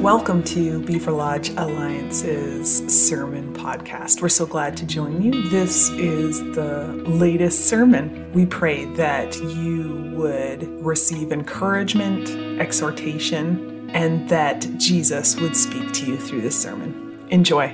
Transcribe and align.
Welcome 0.00 0.42
to 0.44 0.80
Beaverlodge 0.80 1.54
Alliance's 1.58 2.86
sermon 2.88 3.52
podcast. 3.52 4.22
We're 4.22 4.30
so 4.30 4.46
glad 4.46 4.74
to 4.78 4.86
join 4.86 5.20
you. 5.20 5.46
This 5.50 5.90
is 5.90 6.40
the 6.54 6.86
latest 7.06 7.66
sermon. 7.66 8.32
We 8.32 8.46
pray 8.46 8.86
that 8.94 9.36
you 9.36 10.10
would 10.14 10.62
receive 10.82 11.32
encouragement, 11.32 12.30
exhortation, 12.58 13.90
and 13.90 14.26
that 14.30 14.66
Jesus 14.78 15.38
would 15.38 15.54
speak 15.54 15.92
to 15.92 16.06
you 16.06 16.16
through 16.16 16.40
this 16.40 16.58
sermon. 16.58 17.22
Enjoy. 17.28 17.66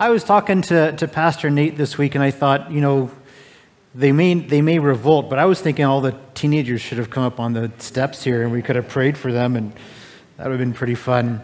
I 0.00 0.08
was 0.08 0.24
talking 0.24 0.62
to, 0.62 0.92
to 0.92 1.06
Pastor 1.08 1.50
Nate 1.50 1.76
this 1.76 1.98
week, 1.98 2.14
and 2.14 2.24
I 2.24 2.30
thought, 2.30 2.72
you 2.72 2.80
know, 2.80 3.10
they 3.94 4.12
may, 4.12 4.32
they 4.32 4.62
may 4.62 4.78
revolt, 4.78 5.28
but 5.28 5.38
I 5.38 5.44
was 5.44 5.60
thinking 5.60 5.84
all 5.84 6.00
the 6.00 6.18
teenagers 6.32 6.80
should 6.80 6.96
have 6.96 7.10
come 7.10 7.24
up 7.24 7.38
on 7.38 7.52
the 7.52 7.70
steps 7.76 8.24
here 8.24 8.42
and 8.42 8.50
we 8.50 8.62
could 8.62 8.76
have 8.76 8.88
prayed 8.88 9.18
for 9.18 9.30
them, 9.30 9.54
and 9.54 9.74
that 10.38 10.44
would 10.44 10.52
have 10.52 10.60
been 10.60 10.72
pretty 10.72 10.94
fun. 10.94 11.42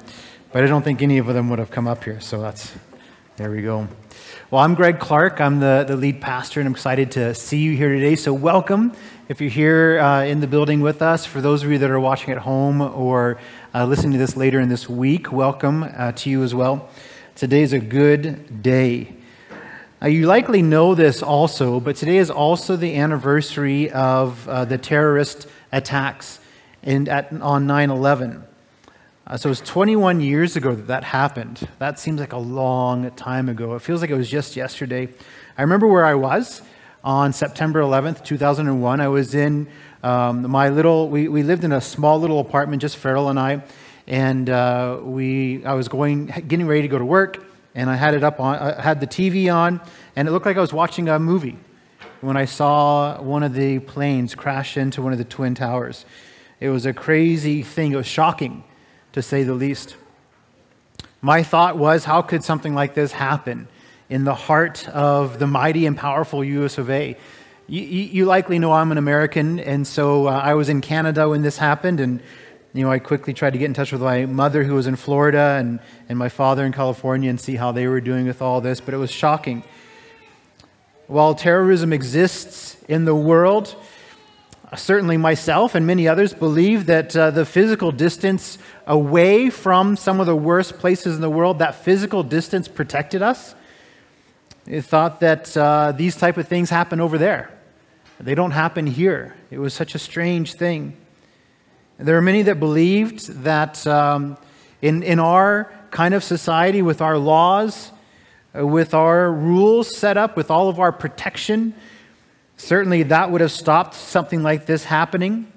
But 0.53 0.63
I 0.63 0.69
don't 0.69 0.85
think 0.85 1.03
any 1.03 1.19
of 1.19 1.27
them 1.27 1.51
would 1.51 1.59
have 1.59 1.73
come 1.73 1.89
up 1.89 2.05
here, 2.05 2.21
so 2.21 2.41
that's, 2.41 2.73
there 3.37 3.51
we 3.51 3.61
go. 3.61 3.89
Well, 4.53 4.63
I'm 4.63 4.77
Greg 4.77 5.01
Clark. 5.01 5.41
I'm 5.41 5.59
the, 5.59 5.85
the 5.87 5.97
lead 5.97 6.21
pastor, 6.21 6.61
and 6.61 6.69
I'm 6.69 6.75
excited 6.75 7.11
to 7.13 7.35
see 7.35 7.59
you 7.59 7.77
here 7.77 7.89
today. 7.89 8.15
So, 8.15 8.33
welcome 8.33 8.93
if 9.29 9.41
you're 9.41 9.51
here 9.51 9.99
uh, 9.99 10.23
in 10.23 10.39
the 10.39 10.47
building 10.47 10.81
with 10.81 11.03
us. 11.03 11.27
For 11.27 11.41
those 11.41 11.65
of 11.65 11.73
you 11.73 11.79
that 11.79 11.91
are 11.91 11.99
watching 11.99 12.31
at 12.31 12.39
home 12.39 12.81
or 12.81 13.37
uh, 13.75 13.85
listening 13.85 14.13
to 14.13 14.19
this 14.19 14.37
later 14.37 14.61
in 14.61 14.69
this 14.69 14.89
week, 14.89 15.33
welcome 15.33 15.83
uh, 15.83 16.13
to 16.13 16.31
you 16.31 16.45
as 16.45 16.55
well. 16.55 16.89
Today 17.35 17.63
is 17.63 17.73
a 17.73 17.81
good 17.81 18.63
day. 18.63 19.13
You 20.07 20.27
likely 20.27 20.63
know 20.63 20.95
this 20.95 21.21
also, 21.21 21.81
but 21.81 21.97
today 21.97 22.19
is 22.19 22.31
also 22.31 22.77
the 22.77 22.95
anniversary 22.95 23.91
of 23.91 24.49
uh, 24.49 24.67
the 24.67 24.79
terrorist 24.79 25.49
attacks 25.73 26.39
in, 26.85 27.09
at, 27.09 27.33
on 27.33 27.67
9 27.67 27.91
11. 27.91 28.45
Uh, 29.27 29.37
so 29.37 29.49
it 29.49 29.51
was 29.51 29.61
21 29.63 30.21
years 30.21 30.57
ago 30.57 30.75
that 30.75 30.87
that 30.87 31.05
happened. 31.05 31.67
That 31.79 31.99
seems 31.99 32.21
like 32.21 32.33
a 32.33 32.39
long 32.39 33.11
time 33.13 33.49
ago. 33.49 33.75
It 33.75 33.83
feels 33.83 34.01
like 34.01 34.11
it 34.11 34.17
was 34.17 34.29
just 34.29 34.57
yesterday. 34.57 35.09
I 35.57 35.63
remember 35.63 35.87
where 35.87 36.05
I 36.05 36.15
was 36.15 36.63
on 37.03 37.33
September 37.33 37.81
11th, 37.81 38.25
2001. 38.25 39.01
I 39.01 39.09
was 39.09 39.35
in 39.35 39.69
um, 40.03 40.51
my 40.51 40.69
little, 40.69 41.09
we, 41.09 41.29
we 41.29 41.43
lived 41.43 41.65
in 41.65 41.73
a 41.73 41.81
small 41.81 42.21
little 42.21 42.41
apartment, 42.41 42.83
just 42.83 42.97
Farrell 42.97 43.29
and 43.31 43.39
I 43.39 43.63
and 44.07 44.51
uh, 44.51 44.99
we, 45.03 45.65
I 45.65 45.75
was 45.75 45.89
going, 45.89 46.27
getting 46.27 46.67
ready 46.67 46.83
to 46.83 46.89
go 46.89 46.99
to 46.99 47.05
work, 47.05 47.45
and 47.75 47.89
I 47.89 47.97
had 47.97 48.15
it 48.15 48.23
up 48.23 48.41
on, 48.41 48.57
I 48.57 48.81
had 48.81 49.01
the 49.01 49.07
TV 49.07 49.53
on, 49.55 49.81
and 50.17 50.29
it 50.29 50.31
looked 50.31 50.47
like 50.47 50.57
I 50.57 50.61
was 50.61 50.73
watching 50.73 51.09
a 51.09 51.19
movie 51.19 51.57
when 52.21 52.37
I 52.37 52.45
saw 52.45 53.21
one 53.21 53.43
of 53.43 53.55
the 53.55 53.79
planes 53.81 54.35
crash 54.35 54.77
into 54.77 55.03
one 55.03 55.13
of 55.13 55.19
the 55.19 55.25
twin 55.25 55.55
towers. 55.55 56.05
It 56.61 56.69
was 56.69 56.87
a 56.87 56.93
crazy 56.93 57.63
thing. 57.63 57.93
It 57.93 57.97
was 57.97 58.07
shocking, 58.07 58.65
to 59.15 59.23
say 59.23 59.45
the 59.45 59.55
least. 59.55 59.97
My 61.23 61.45
thought 61.45 61.79
was, 61.79 62.05
how 62.05 62.21
could 62.21 62.43
something 62.43 62.75
like 62.75 62.95
this 62.95 63.13
happen 63.13 63.69
in 64.11 64.25
the 64.25 64.35
heart 64.35 64.89
of 64.89 65.39
the 65.39 65.47
mighty 65.47 65.87
and 65.87 65.97
powerful 65.97 66.45
US 66.45 66.79
of 66.79 66.91
A? 66.91 67.17
You, 67.69 67.81
you 67.81 68.25
likely 68.27 68.59
know 68.59 68.73
I'm 68.73 68.91
an 68.91 68.99
American, 68.99 69.61
and 69.61 69.87
so 69.87 70.27
uh, 70.27 70.33
I 70.33 70.55
was 70.55 70.69
in 70.69 70.81
Canada 70.81 71.29
when 71.29 71.43
this 71.43 71.57
happened, 71.57 72.01
and 72.01 72.21
you 72.73 72.83
know, 72.83 72.91
I 72.91 72.99
quickly 72.99 73.33
tried 73.33 73.53
to 73.53 73.59
get 73.59 73.67
in 73.67 73.75
touch 73.75 73.93
with 73.93 74.03
my 74.03 74.27
mother 74.27 74.65
who 74.65 74.75
was 74.75 74.89
in 74.89 74.97
Florida 74.97 75.57
and, 75.61 75.79
and 76.09 76.19
my 76.19 76.29
father 76.29 76.67
in 76.67 76.73
California 76.73 77.31
and 77.31 77.41
see 77.41 77.55
how 77.55 77.71
they 77.71 77.87
were 77.87 78.01
doing 78.01 78.27
with 78.27 78.43
all 78.43 78.61
this, 78.61 78.81
but 78.81 78.95
it 78.95 78.97
was 78.97 79.13
shocking. 79.13 79.63
While 81.07 81.37
terrorism 81.37 81.93
exists 81.93 82.77
in 82.89 83.05
the 83.05 83.15
world, 83.15 83.77
certainly 84.77 85.17
myself 85.17 85.75
and 85.75 85.87
many 85.87 86.09
others 86.09 86.33
believe 86.33 86.87
that 86.87 87.17
uh, 87.17 87.31
the 87.31 87.45
physical 87.45 87.93
distance 87.93 88.59
away 88.87 89.51
from 89.51 89.97
some 89.97 90.21
of 90.21 90.27
the 90.27 90.37
worst 90.37 90.79
places 90.79 91.17
in 91.17 91.21
the 91.21 91.31
world, 91.31 91.59
that 91.59 91.75
physical 91.75 92.23
distance 92.23 92.69
protected 92.69 93.23
us. 93.23 93.55
It 94.67 94.83
thought 94.83 95.21
that 95.21 95.57
uh, 95.57 95.93
these 95.93 96.17
type 96.17 96.37
of 96.37 96.49
things 96.49 96.71
happen 96.71 97.01
over 97.01 97.19
there. 97.19 97.51
They 98.21 98.35
don't 98.35 98.53
happen 98.53 98.87
here. 98.87 99.35
It 99.51 99.59
was 99.59 99.75
such 99.75 99.95
a 99.95 99.99
strange 99.99 100.55
thing. 100.55 100.97
There 101.99 102.17
are 102.17 102.23
many 102.23 102.43
that 102.43 102.59
believed 102.59 103.43
that 103.45 103.87
um, 103.87 104.37
in, 104.83 105.03
in 105.03 105.19
our 105.19 105.71
kind 105.91 106.15
of 106.15 106.25
society, 106.25 106.83
with 106.83 107.01
our 107.01 107.19
laws, 107.19 107.93
uh, 108.57 108.67
with 108.67 108.95
our 108.95 109.33
rules 109.33 109.97
set 109.97 110.17
up, 110.17 110.37
with 110.37 110.51
all 110.51 110.69
of 110.69 110.81
our 110.81 110.93
protection, 110.93 111.75
certainly 112.57 113.03
that 113.05 113.31
would 113.31 113.41
have 113.41 113.53
stopped 113.53 113.95
something 113.95 114.43
like 114.43 114.67
this 114.67 114.85
happening. 114.85 115.51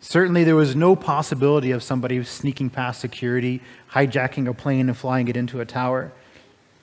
Certainly, 0.00 0.44
there 0.44 0.56
was 0.56 0.76
no 0.76 0.94
possibility 0.94 1.70
of 1.70 1.82
somebody 1.82 2.22
sneaking 2.24 2.68
past 2.68 3.00
security, 3.00 3.62
hijacking 3.92 4.46
a 4.48 4.52
plane, 4.52 4.88
and 4.88 4.96
flying 4.96 5.28
it 5.28 5.36
into 5.36 5.60
a 5.60 5.64
tower. 5.64 6.12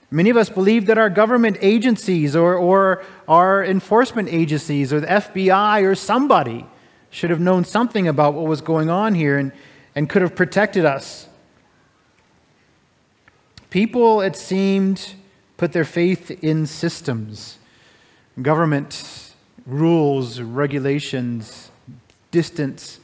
Many 0.10 0.30
of 0.30 0.38
us 0.38 0.50
believe 0.50 0.88
that 0.88 0.98
our 0.98 1.10
government 1.10 1.58
agencies 1.62 2.36
or, 2.36 2.56
or 2.56 3.04
our 3.28 3.64
enforcement 3.64 4.28
agencies 4.28 4.92
or 4.92 5.00
the 5.00 5.08
FBI 5.08 5.84
or 5.84 5.96
somebody 5.96 6.66
should 7.12 7.30
have 7.30 7.40
known 7.40 7.64
something 7.64 8.08
about 8.08 8.34
what 8.34 8.46
was 8.46 8.60
going 8.60 8.90
on 8.90 9.14
here 9.14 9.38
and, 9.38 9.52
and 9.96 10.10
could 10.10 10.22
have 10.22 10.36
protected 10.36 10.84
us. 10.84 11.28
People, 13.70 14.20
it 14.20 14.36
seemed, 14.36 15.14
put 15.56 15.72
their 15.72 15.86
faith 15.86 16.30
in 16.44 16.66
systems, 16.66 17.58
government, 18.40 19.34
rules, 19.66 20.40
regulations, 20.40 21.72
distance. 22.32 23.00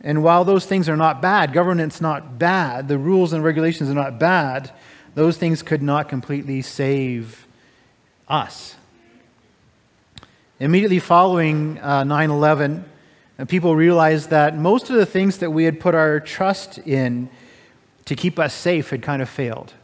And 0.00 0.22
while 0.22 0.44
those 0.44 0.66
things 0.66 0.88
are 0.88 0.96
not 0.96 1.22
bad, 1.22 1.52
governance 1.52 2.00
not 2.00 2.38
bad, 2.38 2.88
the 2.88 2.98
rules 2.98 3.32
and 3.32 3.42
regulations 3.42 3.88
are 3.88 3.94
not 3.94 4.18
bad, 4.18 4.72
those 5.14 5.36
things 5.36 5.62
could 5.62 5.82
not 5.82 6.08
completely 6.08 6.60
save 6.60 7.46
us. 8.28 8.76
Immediately 10.60 10.98
following 10.98 11.78
uh, 11.80 12.04
9 12.04 12.30
uh, 12.30 12.34
11, 12.34 12.84
people 13.48 13.74
realized 13.76 14.30
that 14.30 14.56
most 14.56 14.90
of 14.90 14.96
the 14.96 15.06
things 15.06 15.38
that 15.38 15.50
we 15.50 15.64
had 15.64 15.80
put 15.80 15.94
our 15.94 16.20
trust 16.20 16.78
in 16.78 17.28
to 18.04 18.14
keep 18.14 18.38
us 18.38 18.54
safe 18.54 18.90
had 18.90 19.02
kind 19.02 19.22
of 19.22 19.28
failed. 19.28 19.74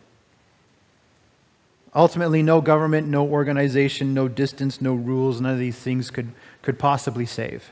Ultimately, 1.94 2.42
no 2.42 2.60
government, 2.60 3.08
no 3.08 3.26
organization, 3.26 4.14
no 4.14 4.28
distance, 4.28 4.80
no 4.80 4.94
rules, 4.94 5.40
none 5.40 5.52
of 5.52 5.58
these 5.58 5.76
things 5.76 6.10
could, 6.10 6.30
could 6.62 6.78
possibly 6.78 7.26
save. 7.26 7.70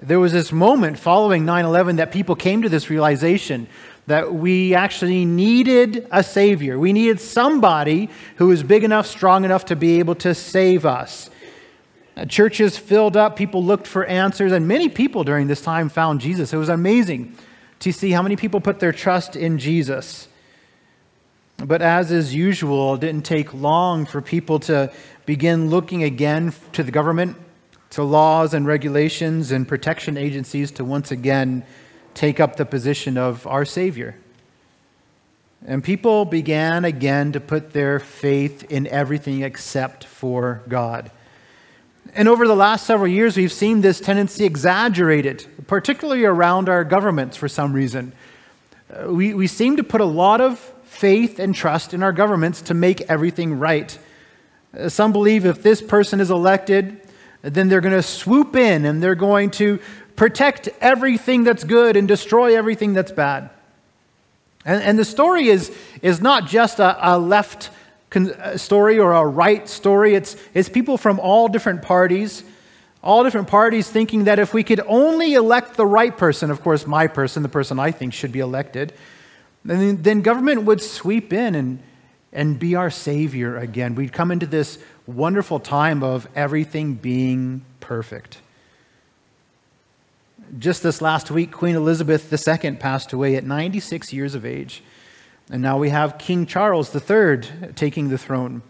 There 0.00 0.20
was 0.20 0.32
this 0.32 0.52
moment 0.52 0.98
following 0.98 1.44
9 1.44 1.64
11 1.64 1.96
that 1.96 2.12
people 2.12 2.34
came 2.34 2.62
to 2.62 2.68
this 2.68 2.88
realization 2.88 3.66
that 4.06 4.34
we 4.34 4.74
actually 4.74 5.24
needed 5.24 6.08
a 6.10 6.22
Savior. 6.22 6.78
We 6.78 6.92
needed 6.92 7.20
somebody 7.20 8.08
who 8.36 8.48
was 8.48 8.62
big 8.62 8.84
enough, 8.84 9.06
strong 9.06 9.44
enough 9.44 9.66
to 9.66 9.76
be 9.76 9.98
able 9.98 10.14
to 10.16 10.34
save 10.34 10.84
us. 10.84 11.30
Uh, 12.16 12.24
churches 12.26 12.76
filled 12.76 13.16
up, 13.16 13.36
people 13.36 13.64
looked 13.64 13.86
for 13.86 14.04
answers, 14.04 14.52
and 14.52 14.66
many 14.66 14.88
people 14.88 15.24
during 15.24 15.46
this 15.46 15.62
time 15.62 15.88
found 15.88 16.20
Jesus. 16.20 16.52
It 16.52 16.58
was 16.58 16.68
amazing 16.68 17.36
to 17.80 17.92
see 17.92 18.10
how 18.10 18.22
many 18.22 18.36
people 18.36 18.60
put 18.60 18.80
their 18.80 18.92
trust 18.92 19.36
in 19.36 19.58
Jesus. 19.58 20.28
But 21.58 21.82
as 21.82 22.10
is 22.10 22.34
usual, 22.34 22.94
it 22.94 23.00
didn't 23.00 23.24
take 23.24 23.54
long 23.54 24.06
for 24.06 24.20
people 24.20 24.58
to 24.60 24.92
begin 25.26 25.70
looking 25.70 26.02
again 26.02 26.52
to 26.72 26.82
the 26.82 26.90
government, 26.90 27.36
to 27.90 28.02
laws 28.02 28.54
and 28.54 28.66
regulations 28.66 29.52
and 29.52 29.68
protection 29.68 30.16
agencies 30.16 30.72
to 30.72 30.84
once 30.84 31.10
again 31.10 31.64
take 32.14 32.40
up 32.40 32.56
the 32.56 32.64
position 32.64 33.16
of 33.16 33.46
our 33.46 33.64
Savior. 33.64 34.16
And 35.64 35.84
people 35.84 36.24
began 36.24 36.84
again 36.84 37.32
to 37.32 37.40
put 37.40 37.72
their 37.72 38.00
faith 38.00 38.64
in 38.64 38.86
everything 38.88 39.42
except 39.42 40.04
for 40.04 40.62
God. 40.68 41.10
And 42.14 42.28
over 42.28 42.48
the 42.48 42.56
last 42.56 42.84
several 42.84 43.08
years, 43.08 43.36
we've 43.36 43.52
seen 43.52 43.80
this 43.80 44.00
tendency 44.00 44.44
exaggerated, 44.44 45.46
particularly 45.68 46.24
around 46.24 46.68
our 46.68 46.84
governments 46.84 47.36
for 47.36 47.48
some 47.48 47.72
reason. 47.72 48.12
Uh, 48.92 49.12
we, 49.12 49.34
we 49.34 49.46
seem 49.46 49.76
to 49.76 49.84
put 49.84 50.00
a 50.00 50.06
lot 50.06 50.40
of 50.40 50.72
faith 50.92 51.38
and 51.38 51.54
trust 51.54 51.94
in 51.94 52.02
our 52.02 52.12
governments 52.12 52.60
to 52.60 52.74
make 52.74 53.00
everything 53.02 53.58
right. 53.58 53.98
Uh, 54.78 54.88
some 54.88 55.10
believe 55.10 55.46
if 55.46 55.62
this 55.62 55.80
person 55.80 56.20
is 56.20 56.30
elected, 56.30 57.00
then 57.40 57.68
they're 57.68 57.80
going 57.80 57.94
to 57.94 58.02
swoop 58.02 58.54
in 58.54 58.84
and 58.84 59.02
they're 59.02 59.14
going 59.14 59.50
to 59.50 59.80
protect 60.16 60.68
everything 60.80 61.44
that's 61.44 61.64
good 61.64 61.96
and 61.96 62.06
destroy 62.06 62.56
everything 62.56 62.92
that's 62.92 63.10
bad. 63.10 63.48
And, 64.64 64.82
and 64.82 64.98
the 64.98 65.04
story 65.04 65.48
is, 65.48 65.74
is 66.02 66.20
not 66.20 66.46
just 66.46 66.78
a, 66.78 67.14
a 67.14 67.18
left 67.18 67.70
con- 68.10 68.58
story 68.58 68.98
or 68.98 69.12
a 69.12 69.24
right 69.24 69.66
story, 69.68 70.14
it's, 70.14 70.36
it's 70.52 70.68
people 70.68 70.98
from 70.98 71.18
all 71.18 71.48
different 71.48 71.82
parties. 71.82 72.44
All 73.02 73.24
different 73.24 73.48
parties 73.48 73.90
thinking 73.90 74.24
that 74.24 74.38
if 74.38 74.54
we 74.54 74.62
could 74.62 74.80
only 74.86 75.34
elect 75.34 75.76
the 75.76 75.86
right 75.86 76.16
person, 76.16 76.52
of 76.52 76.60
course, 76.60 76.86
my 76.86 77.08
person, 77.08 77.42
the 77.42 77.48
person 77.48 77.80
I 77.80 77.90
think 77.90 78.12
should 78.12 78.30
be 78.30 78.38
elected, 78.38 78.92
then, 79.64 80.02
then 80.02 80.22
government 80.22 80.62
would 80.64 80.82
sweep 80.82 81.32
in 81.32 81.54
and, 81.54 81.82
and 82.32 82.58
be 82.58 82.74
our 82.74 82.90
savior 82.90 83.56
again. 83.56 83.94
We'd 83.94 84.12
come 84.12 84.30
into 84.30 84.46
this 84.46 84.78
wonderful 85.06 85.60
time 85.60 86.02
of 86.02 86.28
everything 86.34 86.94
being 86.94 87.64
perfect. 87.80 88.38
Just 90.58 90.82
this 90.82 91.00
last 91.00 91.30
week, 91.30 91.50
Queen 91.50 91.76
Elizabeth 91.76 92.30
II 92.32 92.72
passed 92.72 93.12
away 93.12 93.36
at 93.36 93.44
96 93.44 94.12
years 94.12 94.34
of 94.34 94.44
age. 94.44 94.82
And 95.50 95.62
now 95.62 95.78
we 95.78 95.90
have 95.90 96.18
King 96.18 96.46
Charles 96.46 96.94
III 96.94 97.72
taking 97.74 98.08
the 98.08 98.18
throne. 98.18 98.62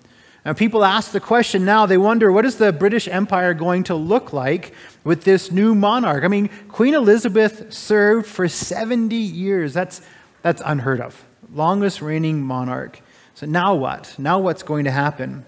And 0.45 0.57
people 0.57 0.85
ask 0.85 1.13
the 1.13 1.21
question 1.21 1.65
now, 1.65 1.87
they 1.87 1.99
wonder, 1.99 2.33
what 2.33 2.45
is 2.45 2.57
the 2.57 2.73
British 2.73 3.07
Empire 3.07 3.55
going 3.55 3.85
to 3.85 3.95
look 3.95 4.33
like 4.33 4.75
with 5.05 5.23
this 5.23 5.53
new 5.53 5.75
monarch? 5.75 6.25
I 6.25 6.29
mean, 6.29 6.51
Queen 6.69 6.95
Elizabeth 6.95 7.73
served 7.73 8.27
for 8.27 8.49
70 8.49 9.15
years. 9.15 9.73
That's, 9.73 10.03
that's 10.43 10.63
unheard 10.65 11.01
of. 11.01 11.25
Longest 11.55 12.03
reigning 12.03 12.43
monarch. 12.43 13.01
So 13.35 13.47
now 13.47 13.75
what? 13.75 14.15
Now 14.19 14.39
what's 14.39 14.63
going 14.63 14.85
to 14.85 14.91
happen? 14.91 15.45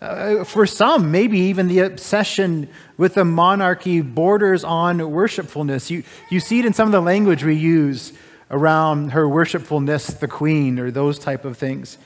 Uh, 0.00 0.44
for 0.44 0.66
some, 0.66 1.10
maybe 1.10 1.38
even 1.38 1.68
the 1.68 1.80
obsession 1.80 2.68
with 2.96 3.14
the 3.14 3.24
monarchy 3.24 4.00
borders 4.00 4.64
on 4.64 4.98
worshipfulness. 4.98 5.90
You, 5.90 6.04
you 6.30 6.40
see 6.40 6.58
it 6.58 6.64
in 6.64 6.72
some 6.72 6.88
of 6.88 6.92
the 6.92 7.02
language 7.02 7.44
we 7.44 7.54
use 7.54 8.12
around 8.50 9.10
her 9.10 9.28
worshipfulness, 9.28 10.18
the 10.18 10.26
queen, 10.26 10.78
or 10.78 10.90
those 10.90 11.18
type 11.18 11.44
of 11.44 11.58
things 11.58 11.98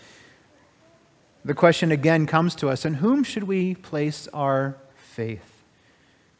the 1.44 1.54
question 1.54 1.92
again 1.92 2.26
comes 2.26 2.54
to 2.56 2.68
us 2.68 2.84
in 2.84 2.94
whom 2.94 3.22
should 3.22 3.44
we 3.44 3.74
place 3.74 4.28
our 4.32 4.76
faith? 4.96 5.62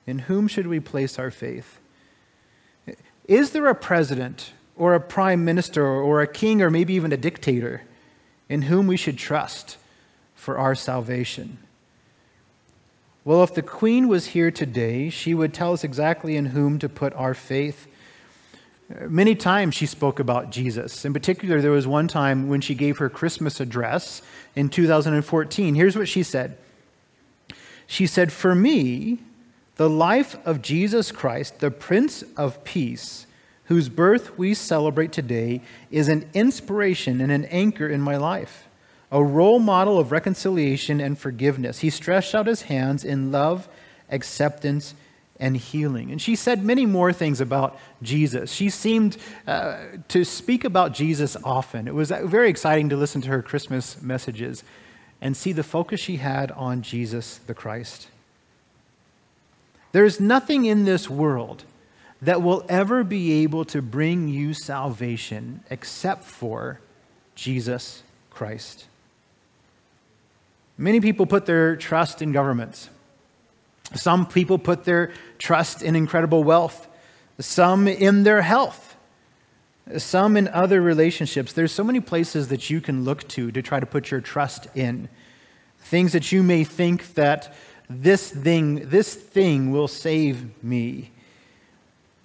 In 0.06 0.20
whom 0.20 0.49
should 0.49 0.67
we 0.67 0.81
place 0.81 1.19
our 1.19 1.31
faith? 1.31 1.79
Is 3.26 3.50
there 3.50 3.67
a 3.69 3.75
president 3.75 4.52
or 4.76 4.94
a 4.94 5.00
prime 5.00 5.44
minister 5.44 5.85
or 5.87 6.21
a 6.21 6.26
king 6.26 6.62
or 6.62 6.71
maybe 6.71 6.94
even 6.94 7.12
a 7.12 7.17
dictator 7.17 7.82
in 8.49 8.62
whom 8.62 8.87
we 8.87 8.97
should 8.97 9.19
trust 9.19 9.76
for 10.35 10.59
our 10.59 10.75
salvation? 10.75 11.59
Well, 13.25 13.43
if 13.43 13.55
the 13.55 13.62
queen 13.62 14.09
was 14.09 14.26
here 14.29 14.50
today, 14.50 15.09
she 15.09 15.35
would 15.35 15.55
tell 15.55 15.73
us 15.73 15.82
exactly 15.82 16.37
in 16.37 16.47
whom 16.47 16.79
to 16.81 16.91
put 16.91 17.15
our 17.15 17.32
faith. 17.32 17.87
Many 19.00 19.35
times 19.35 19.75
she 19.75 19.87
spoke 19.87 20.21
about 20.21 20.50
Jesus. 20.50 21.06
In 21.06 21.15
particular, 21.15 21.62
there 21.62 21.71
was 21.71 21.87
one 21.87 22.06
time 22.06 22.49
when 22.49 22.61
she 22.61 22.75
gave 22.75 22.99
her 22.99 23.09
Christmas 23.09 23.61
address 23.61 24.21
in 24.55 24.69
2014. 24.69 25.75
Here's 25.75 25.97
what 25.97 26.09
she 26.09 26.23
said 26.23 26.59
She 27.87 28.06
said, 28.06 28.31
For 28.31 28.55
me, 28.55 29.21
the 29.76 29.88
life 29.88 30.37
of 30.44 30.61
Jesus 30.61 31.11
Christ, 31.11 31.61
the 31.61 31.71
Prince 31.71 32.25
of 32.37 32.62
Peace, 32.62 33.26
whose 33.66 33.88
birth 33.88 34.37
we 34.38 34.55
celebrate 34.55 35.12
today, 35.12 35.61
is 35.90 36.08
an 36.08 36.28
inspiration 36.34 37.20
and 37.20 37.32
an 37.32 37.44
anchor 37.46 37.88
in 37.88 38.00
my 38.00 38.16
life, 38.16 38.69
a 39.11 39.22
role 39.22 39.58
model 39.58 39.99
of 39.99 40.12
reconciliation 40.12 41.00
and 41.00 41.19
forgiveness. 41.19 41.78
He 41.78 41.90
stretched 41.90 42.34
out 42.34 42.46
his 42.46 42.62
hands 42.62 43.05
in 43.05 43.32
love, 43.32 43.69
acceptance, 44.11 44.94
and 45.40 45.56
healing. 45.56 46.11
And 46.11 46.20
she 46.20 46.37
said 46.37 46.64
many 46.64 46.87
more 46.87 47.12
things 47.12 47.40
about 47.40 47.78
Jesus. 48.02 48.52
She 48.52 48.70
seemed 48.70 49.16
uh, 49.46 49.78
to 50.08 50.25
speak 50.25 50.64
about 50.64 50.93
Jesus 50.93 51.37
often. 51.43 51.88
It 51.88 51.94
was 51.94 52.11
very 52.11 52.49
exciting 52.49 52.88
to 52.90 52.96
listen 52.96 53.20
to 53.22 53.28
her 53.28 53.43
Christmas 53.43 54.00
messages 54.00 54.62
and 55.20 55.37
see 55.37 55.52
the 55.52 55.62
focus 55.62 56.00
she 56.00 56.16
had 56.16 56.50
on 56.52 56.82
Jesus 56.82 57.38
the 57.46 57.55
Christ. 57.55 58.08
There 59.93 60.05
is 60.05 60.20
nothing 60.20 60.66
in 60.66 60.84
this 60.84 61.08
world 61.08 61.64
that 62.25 62.43
will 62.43 62.65
ever 62.69 63.05
be 63.05 63.43
able 63.43 63.65
to 63.67 63.82
bring 63.82 64.29
you 64.29 64.55
salvation 64.55 65.62
except 65.71 66.25
for 66.25 66.81
Jesus 67.35 68.03
Christ. 68.31 68.87
Many 70.79 71.00
people 71.00 71.26
put 71.26 71.47
their 71.47 71.76
trust 71.76 72.23
in 72.23 72.32
governments. 72.32 72.88
Some 73.94 74.26
people 74.26 74.59
put 74.59 74.85
their 74.85 75.12
trust 75.38 75.82
in 75.82 75.94
incredible 75.94 76.43
wealth, 76.43 76.88
some 77.38 77.87
in 77.87 78.23
their 78.23 78.43
health, 78.43 78.97
some 79.99 80.37
in 80.37 80.49
other 80.49 80.81
relationships. 80.81 81.53
There's 81.53 81.73
so 81.73 81.85
many 81.85 82.00
places 82.00 82.49
that 82.49 82.71
you 82.71 82.81
can 82.81 83.05
look 83.05 83.29
to 83.29 83.53
to 83.53 83.62
try 83.62 83.79
to 83.79 83.87
put 83.87 84.11
your 84.11 84.21
trust 84.21 84.67
in. 84.75 85.09
Things 85.79 86.12
that 86.12 86.32
you 86.32 86.43
may 86.43 86.65
think 86.65 87.15
that 87.15 87.55
this 87.91 88.31
thing, 88.31 88.88
this 88.88 89.15
thing 89.15 89.71
will 89.71 89.88
save 89.88 90.65
me. 90.65 91.11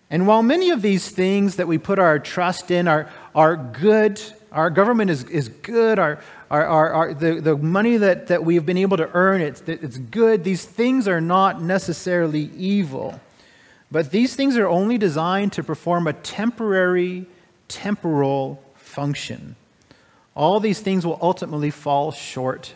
And 0.10 0.26
while 0.26 0.42
many 0.42 0.72
of 0.72 0.82
these 0.82 1.10
things 1.10 1.58
that 1.58 1.68
we 1.68 1.78
put 1.78 2.00
our 2.00 2.18
trust 2.18 2.72
in 2.72 2.88
are, 2.88 3.10
are 3.36 3.56
good, 3.56 4.20
our 4.52 4.70
government 4.70 5.12
is, 5.12 5.24
is 5.26 5.50
good, 5.50 6.00
our, 6.00 6.20
our, 6.50 6.66
our, 6.66 6.94
our, 6.94 7.14
the, 7.14 7.40
the 7.40 7.56
money 7.56 7.98
that, 7.98 8.28
that 8.28 8.44
we've 8.44 8.66
been 8.66 8.78
able 8.78 8.98
to 8.98 9.10
earn, 9.14 9.42
it's, 9.42 9.62
it's 9.68 9.98
good. 9.98 10.44
These 10.44 10.66
things 10.66 11.08
are 11.08 11.22
not 11.22 11.62
necessarily 11.62 12.50
evil. 12.56 13.20
But 13.92 14.12
these 14.12 14.36
things 14.36 14.58
are 14.58 14.68
only 14.68 14.98
designed 14.98 15.54
to 15.54 15.64
perform 15.64 16.08
a 16.08 16.14
temporary, 16.14 17.28
temporal 17.68 18.64
function. 18.76 19.56
All 20.36 20.60
these 20.60 20.80
things 20.80 21.06
will 21.06 21.20
ultimately 21.22 21.70
fall 21.70 22.12
short, 22.12 22.74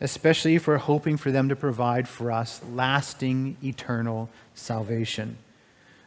especially 0.00 0.56
if 0.56 0.66
we're 0.66 0.76
hoping 0.76 1.16
for 1.16 1.30
them 1.30 1.48
to 1.48 1.56
provide 1.56 2.06
for 2.06 2.32
us 2.32 2.60
lasting, 2.72 3.56
eternal 3.62 4.28
salvation. 4.54 5.38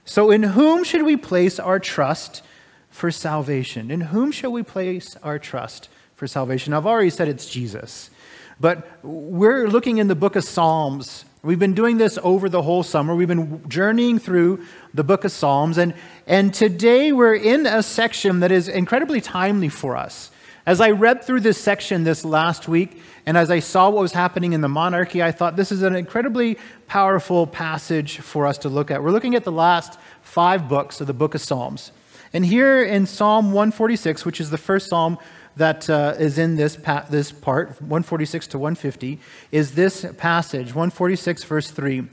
So, 0.06 0.32
in 0.32 0.44
whom 0.44 0.84
should 0.84 1.04
we 1.04 1.16
place 1.16 1.60
our 1.60 1.80
trust 1.80 2.44
for 2.90 3.12
salvation? 3.12 3.92
In 3.92 4.02
whom 4.02 4.32
shall 4.32 4.52
we 4.52 4.64
place 4.64 5.16
our 5.24 5.40
trust 5.40 5.90
for 6.22 6.28
salvation. 6.28 6.72
I've 6.72 6.86
already 6.86 7.10
said 7.10 7.30
it's 7.30 7.50
Jesus. 7.50 8.12
But 8.60 8.88
we're 9.04 9.68
looking 9.68 9.98
in 9.98 10.08
the 10.08 10.14
book 10.14 10.36
of 10.36 10.44
Psalms. 10.44 11.26
We've 11.42 11.58
been 11.58 11.74
doing 11.74 11.98
this 11.98 12.20
over 12.22 12.48
the 12.48 12.62
whole 12.62 12.84
summer. 12.84 13.16
We've 13.16 13.28
been 13.28 13.68
journeying 13.68 14.20
through 14.20 14.64
the 14.94 15.04
book 15.04 15.24
of 15.24 15.32
Psalms. 15.32 15.80
And, 15.80 15.96
and 16.28 16.54
today 16.54 17.12
we're 17.12 17.34
in 17.34 17.66
a 17.66 17.82
section 17.82 18.42
that 18.42 18.52
is 18.52 18.68
incredibly 18.68 19.20
timely 19.20 19.70
for 19.70 19.98
us. 19.98 20.30
As 20.66 20.80
I 20.80 20.92
read 20.92 21.24
through 21.24 21.40
this 21.40 21.58
section 21.58 22.04
this 22.04 22.24
last 22.24 22.68
week, 22.68 23.02
and 23.26 23.36
as 23.36 23.50
I 23.50 23.60
saw 23.60 23.90
what 23.90 24.02
was 24.02 24.14
happening 24.14 24.54
in 24.54 24.62
the 24.62 24.70
monarchy, 24.70 25.24
I 25.24 25.32
thought 25.32 25.56
this 25.56 25.72
is 25.72 25.82
an 25.82 25.96
incredibly 25.96 26.60
powerful 26.88 27.48
passage 27.48 28.20
for 28.20 28.46
us 28.46 28.60
to 28.60 28.70
look 28.70 28.92
at. 28.92 29.04
We're 29.04 29.12
looking 29.12 29.36
at 29.36 29.44
the 29.44 29.52
last 29.52 29.98
five 30.22 30.70
books 30.70 31.02
of 31.02 31.08
the 31.08 31.14
book 31.14 31.34
of 31.34 31.42
Psalms. 31.42 31.92
And 32.34 32.46
here 32.46 32.84
in 32.84 33.08
Psalm 33.08 33.48
146, 33.48 34.24
which 34.24 34.40
is 34.40 34.52
the 34.52 34.58
first 34.58 34.88
psalm 34.88 35.18
that 35.58 35.90
uh, 35.90 36.16
is 36.18 36.38
in 36.38 36.56
this, 36.56 36.76
pa- 36.76 37.06
this 37.10 37.32
part, 37.32 37.70
146 37.82 38.48
to 38.48 38.60
150, 38.60 39.20
is 39.52 39.74
this 39.74 40.06
passage, 40.18 40.68
146, 40.68 41.44
verse 41.44 41.72
3. 41.72 42.08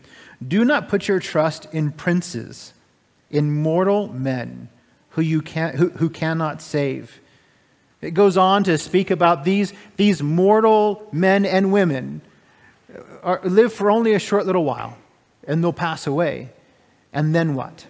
Do 0.47 0.65
not 0.65 0.89
put 0.89 1.07
your 1.07 1.21
trust 1.21 1.67
in 1.73 1.93
princes, 1.93 2.73
in 3.31 3.53
mortal 3.53 4.09
men 4.09 4.71
who, 5.11 5.23
you 5.23 5.43
can, 5.43 5.77
who, 5.77 5.91
who 5.91 6.09
cannot 6.09 6.63
save. 6.63 7.21
It 8.01 8.13
goes 8.13 8.37
on 8.37 8.65
to 8.65 8.79
speak 8.79 9.11
about 9.11 9.45
these, 9.45 9.73
these 9.97 10.23
mortal 10.23 11.09
men 11.11 11.45
and 11.45 11.73
women 11.73 12.21
uh, 12.95 13.01
are, 13.23 13.41
live 13.43 13.73
for 13.73 13.91
only 13.91 14.15
a 14.15 14.19
short 14.19 14.47
little 14.47 14.65
while, 14.65 14.97
and 15.47 15.63
they'll 15.63 15.73
pass 15.73 16.07
away. 16.07 16.51
And 17.13 17.35
then 17.35 17.55
what? 17.55 17.87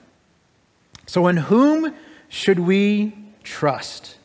So, 1.06 1.26
in 1.26 1.36
whom 1.36 1.94
should 2.28 2.60
we 2.60 3.12
trust? 3.42 4.16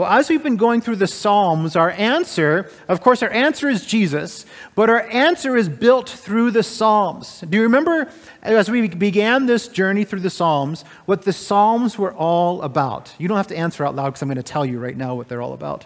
Well, 0.00 0.10
as 0.10 0.30
we've 0.30 0.42
been 0.42 0.56
going 0.56 0.80
through 0.80 0.96
the 0.96 1.06
Psalms, 1.06 1.76
our 1.76 1.90
answer, 1.90 2.70
of 2.88 3.02
course, 3.02 3.22
our 3.22 3.28
answer 3.28 3.68
is 3.68 3.84
Jesus, 3.84 4.46
but 4.74 4.88
our 4.88 5.02
answer 5.02 5.58
is 5.58 5.68
built 5.68 6.08
through 6.08 6.52
the 6.52 6.62
Psalms. 6.62 7.42
Do 7.46 7.58
you 7.58 7.64
remember 7.64 8.10
as 8.40 8.70
we 8.70 8.88
began 8.88 9.44
this 9.44 9.68
journey 9.68 10.04
through 10.04 10.20
the 10.20 10.30
Psalms, 10.30 10.86
what 11.04 11.20
the 11.20 11.34
Psalms 11.34 11.98
were 11.98 12.14
all 12.14 12.62
about? 12.62 13.14
You 13.18 13.28
don't 13.28 13.36
have 13.36 13.48
to 13.48 13.56
answer 13.58 13.84
out 13.84 13.94
loud 13.94 14.06
because 14.06 14.22
I'm 14.22 14.28
going 14.28 14.36
to 14.36 14.42
tell 14.42 14.64
you 14.64 14.78
right 14.78 14.96
now 14.96 15.16
what 15.16 15.28
they're 15.28 15.42
all 15.42 15.52
about. 15.52 15.84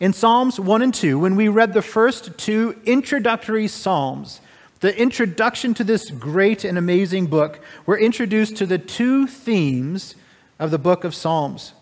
In 0.00 0.14
Psalms 0.14 0.58
1 0.58 0.80
and 0.80 0.94
2, 0.94 1.18
when 1.18 1.36
we 1.36 1.48
read 1.48 1.74
the 1.74 1.82
first 1.82 2.38
two 2.38 2.80
introductory 2.86 3.68
Psalms, 3.68 4.40
the 4.78 4.98
introduction 4.98 5.74
to 5.74 5.84
this 5.84 6.10
great 6.10 6.64
and 6.64 6.78
amazing 6.78 7.26
book, 7.26 7.60
we're 7.84 7.98
introduced 7.98 8.56
to 8.56 8.64
the 8.64 8.78
two 8.78 9.26
themes 9.26 10.14
of 10.58 10.70
the 10.70 10.78
book 10.78 11.04
of 11.04 11.14
Psalms. 11.14 11.74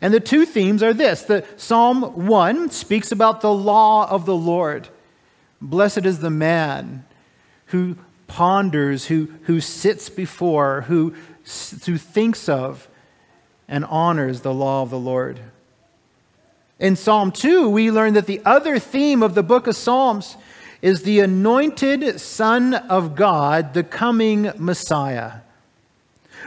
And 0.00 0.12
the 0.12 0.20
two 0.20 0.44
themes 0.44 0.82
are 0.82 0.94
this 0.94 1.22
the 1.22 1.44
Psalm 1.56 2.26
1 2.26 2.70
speaks 2.70 3.12
about 3.12 3.40
the 3.40 3.52
law 3.52 4.08
of 4.10 4.26
the 4.26 4.36
Lord. 4.36 4.88
Blessed 5.60 6.04
is 6.04 6.20
the 6.20 6.30
man 6.30 7.04
who 7.66 7.96
ponders, 8.26 9.06
who, 9.06 9.28
who 9.42 9.60
sits 9.60 10.08
before, 10.08 10.82
who, 10.82 11.14
who 11.84 11.98
thinks 11.98 12.48
of 12.48 12.88
and 13.68 13.84
honors 13.86 14.40
the 14.40 14.54
law 14.54 14.82
of 14.82 14.90
the 14.90 14.98
Lord. 14.98 15.40
In 16.78 16.94
Psalm 16.94 17.32
2, 17.32 17.68
we 17.70 17.90
learn 17.90 18.14
that 18.14 18.26
the 18.26 18.42
other 18.44 18.78
theme 18.78 19.22
of 19.22 19.34
the 19.34 19.42
book 19.42 19.66
of 19.66 19.76
Psalms 19.76 20.36
is 20.82 21.02
the 21.02 21.20
anointed 21.20 22.20
Son 22.20 22.74
of 22.74 23.16
God, 23.16 23.72
the 23.72 23.82
coming 23.82 24.52
Messiah. 24.58 25.40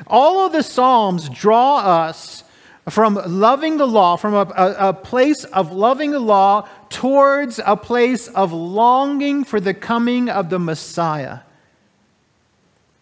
All 0.05 0.45
of 0.45 0.51
the 0.51 0.63
Psalms 0.63 1.29
draw 1.29 1.79
us 1.79 2.43
from 2.89 3.19
loving 3.25 3.77
the 3.77 3.85
law, 3.85 4.15
from 4.15 4.33
a, 4.33 4.51
a, 4.55 4.89
a, 4.89 4.93
place 4.93 5.43
of 5.45 5.71
loving 5.71 6.11
the 6.11 6.19
law 6.19 6.67
towards 6.89 7.59
a 7.65 7.75
place 7.75 8.27
of 8.27 8.53
longing 8.53 9.43
for 9.43 9.59
the 9.59 9.73
coming 9.73 10.29
of 10.29 10.49
the 10.49 10.59
Messiah. 10.59 11.39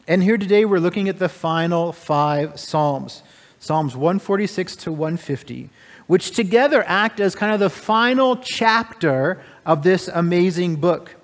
And 0.08 0.24
here 0.24 0.38
today 0.38 0.66
we're 0.66 0.80
looking 0.80 1.10
at 1.10 1.20
the 1.20 1.30
final 1.30 1.92
five 1.92 2.60
Psalms 2.60 3.24
Psalms 3.60 3.96
146 3.96 4.76
to 4.78 4.92
150, 4.92 5.70
which 6.06 6.32
together 6.32 6.84
act 6.88 7.20
as 7.20 7.36
kind 7.36 7.54
of 7.54 7.60
the 7.60 7.70
final 7.70 8.38
chapter 8.38 9.42
of 9.66 9.84
this 9.84 10.08
amazing 10.08 10.76
book. 10.78 11.17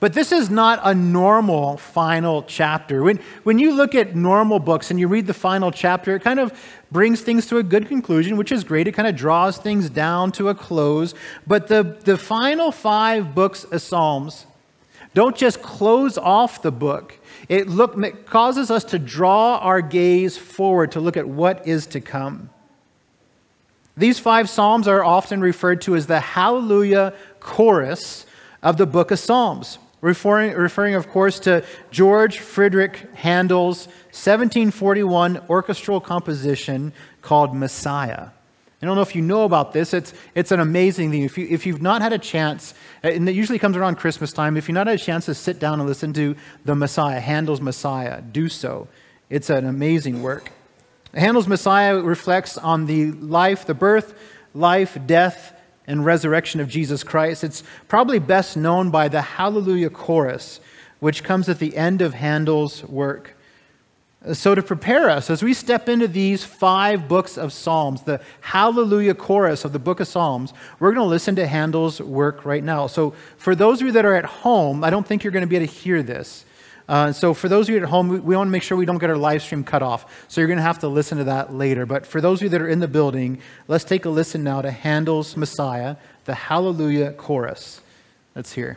But 0.00 0.12
this 0.12 0.32
is 0.32 0.50
not 0.50 0.80
a 0.82 0.94
normal 0.94 1.76
final 1.76 2.42
chapter. 2.42 3.02
When, 3.02 3.18
when 3.44 3.58
you 3.58 3.74
look 3.74 3.94
at 3.94 4.14
normal 4.14 4.58
books 4.58 4.90
and 4.90 5.00
you 5.00 5.08
read 5.08 5.26
the 5.26 5.34
final 5.34 5.70
chapter, 5.70 6.14
it 6.14 6.22
kind 6.22 6.40
of 6.40 6.52
brings 6.90 7.20
things 7.20 7.46
to 7.46 7.58
a 7.58 7.62
good 7.62 7.88
conclusion, 7.88 8.36
which 8.36 8.52
is 8.52 8.64
great. 8.64 8.86
It 8.86 8.92
kind 8.92 9.08
of 9.08 9.16
draws 9.16 9.58
things 9.58 9.90
down 9.90 10.32
to 10.32 10.48
a 10.48 10.54
close. 10.54 11.14
But 11.46 11.68
the, 11.68 11.82
the 11.82 12.18
final 12.18 12.72
five 12.72 13.34
books 13.34 13.64
of 13.64 13.82
Psalms 13.82 14.46
don't 15.14 15.34
just 15.34 15.62
close 15.62 16.18
off 16.18 16.60
the 16.60 16.70
book, 16.70 17.18
it, 17.48 17.68
look, 17.68 17.96
it 17.96 18.26
causes 18.26 18.70
us 18.70 18.84
to 18.84 18.98
draw 18.98 19.56
our 19.56 19.80
gaze 19.80 20.36
forward 20.36 20.92
to 20.92 21.00
look 21.00 21.16
at 21.16 21.26
what 21.26 21.66
is 21.66 21.86
to 21.86 22.02
come. 22.02 22.50
These 23.96 24.18
five 24.18 24.50
Psalms 24.50 24.86
are 24.86 25.02
often 25.02 25.40
referred 25.40 25.80
to 25.82 25.96
as 25.96 26.06
the 26.06 26.20
Hallelujah 26.20 27.14
chorus 27.40 28.25
of 28.66 28.76
the 28.78 28.86
book 28.86 29.12
of 29.12 29.18
Psalms, 29.20 29.78
referring, 30.00 30.52
referring 30.54 30.96
of 30.96 31.08
course, 31.08 31.38
to 31.38 31.64
George 31.92 32.40
Friedrich 32.40 32.96
Handel's 33.14 33.86
1741 34.06 35.40
orchestral 35.48 36.00
composition 36.00 36.92
called 37.22 37.54
Messiah. 37.54 38.30
I 38.82 38.86
don't 38.86 38.96
know 38.96 39.02
if 39.02 39.14
you 39.14 39.22
know 39.22 39.44
about 39.44 39.72
this. 39.72 39.94
It's, 39.94 40.12
it's 40.34 40.50
an 40.50 40.58
amazing 40.58 41.12
thing. 41.12 41.22
If, 41.22 41.38
you, 41.38 41.46
if 41.48 41.64
you've 41.64 41.80
not 41.80 42.02
had 42.02 42.12
a 42.12 42.18
chance, 42.18 42.74
uh, 43.04 43.08
and 43.08 43.28
it 43.28 43.36
usually 43.36 43.60
comes 43.60 43.76
around 43.76 43.98
Christmas 43.98 44.32
time, 44.32 44.56
if 44.56 44.66
you've 44.66 44.74
not 44.74 44.88
had 44.88 44.98
a 44.98 45.02
chance 45.02 45.26
to 45.26 45.34
sit 45.34 45.60
down 45.60 45.78
and 45.78 45.88
listen 45.88 46.12
to 46.14 46.34
the 46.64 46.74
Messiah, 46.74 47.20
Handel's 47.20 47.60
Messiah, 47.60 48.20
do 48.20 48.48
so. 48.48 48.88
It's 49.30 49.48
an 49.48 49.64
amazing 49.64 50.22
work. 50.22 50.50
Handel's 51.14 51.46
Messiah 51.46 52.00
reflects 52.00 52.58
on 52.58 52.86
the 52.86 53.12
life, 53.12 53.64
the 53.64 53.74
birth, 53.74 54.12
life, 54.54 54.98
death, 55.06 55.55
and 55.86 56.04
resurrection 56.04 56.60
of 56.60 56.68
Jesus 56.68 57.02
Christ. 57.02 57.44
It's 57.44 57.62
probably 57.88 58.18
best 58.18 58.56
known 58.56 58.90
by 58.90 59.08
the 59.08 59.22
Hallelujah 59.22 59.90
chorus, 59.90 60.60
which 61.00 61.22
comes 61.22 61.48
at 61.48 61.58
the 61.58 61.76
end 61.76 62.02
of 62.02 62.14
Handel's 62.14 62.84
work. 62.84 63.36
So, 64.32 64.56
to 64.56 64.62
prepare 64.62 65.08
us 65.08 65.30
as 65.30 65.42
we 65.42 65.54
step 65.54 65.88
into 65.88 66.08
these 66.08 66.42
five 66.42 67.06
books 67.06 67.38
of 67.38 67.52
Psalms, 67.52 68.02
the 68.02 68.20
Hallelujah 68.40 69.14
chorus 69.14 69.64
of 69.64 69.72
the 69.72 69.78
book 69.78 70.00
of 70.00 70.08
Psalms, 70.08 70.52
we're 70.80 70.90
going 70.92 71.04
to 71.04 71.08
listen 71.08 71.36
to 71.36 71.46
Handel's 71.46 72.00
work 72.00 72.44
right 72.44 72.64
now. 72.64 72.88
So, 72.88 73.14
for 73.36 73.54
those 73.54 73.80
of 73.80 73.86
you 73.86 73.92
that 73.92 74.04
are 74.04 74.14
at 74.14 74.24
home, 74.24 74.82
I 74.82 74.90
don't 74.90 75.06
think 75.06 75.22
you're 75.22 75.32
going 75.32 75.44
to 75.44 75.46
be 75.46 75.56
able 75.56 75.66
to 75.66 75.72
hear 75.72 76.02
this. 76.02 76.44
Uh, 76.88 77.12
so, 77.12 77.34
for 77.34 77.48
those 77.48 77.68
of 77.68 77.74
you 77.74 77.82
at 77.82 77.88
home, 77.88 78.08
we, 78.08 78.20
we 78.20 78.36
want 78.36 78.48
to 78.48 78.52
make 78.52 78.62
sure 78.62 78.76
we 78.76 78.86
don't 78.86 78.98
get 78.98 79.10
our 79.10 79.16
live 79.16 79.42
stream 79.42 79.64
cut 79.64 79.82
off. 79.82 80.24
So, 80.28 80.40
you're 80.40 80.48
going 80.48 80.58
to 80.58 80.62
have 80.62 80.78
to 80.80 80.88
listen 80.88 81.18
to 81.18 81.24
that 81.24 81.52
later. 81.52 81.84
But 81.84 82.06
for 82.06 82.20
those 82.20 82.38
of 82.38 82.44
you 82.44 82.48
that 82.50 82.62
are 82.62 82.68
in 82.68 82.80
the 82.80 82.88
building, 82.88 83.40
let's 83.66 83.84
take 83.84 84.04
a 84.04 84.10
listen 84.10 84.44
now 84.44 84.62
to 84.62 84.70
Handel's 84.70 85.36
Messiah, 85.36 85.96
the 86.26 86.34
Hallelujah 86.34 87.12
chorus. 87.12 87.80
Let's 88.34 88.52
hear. 88.52 88.76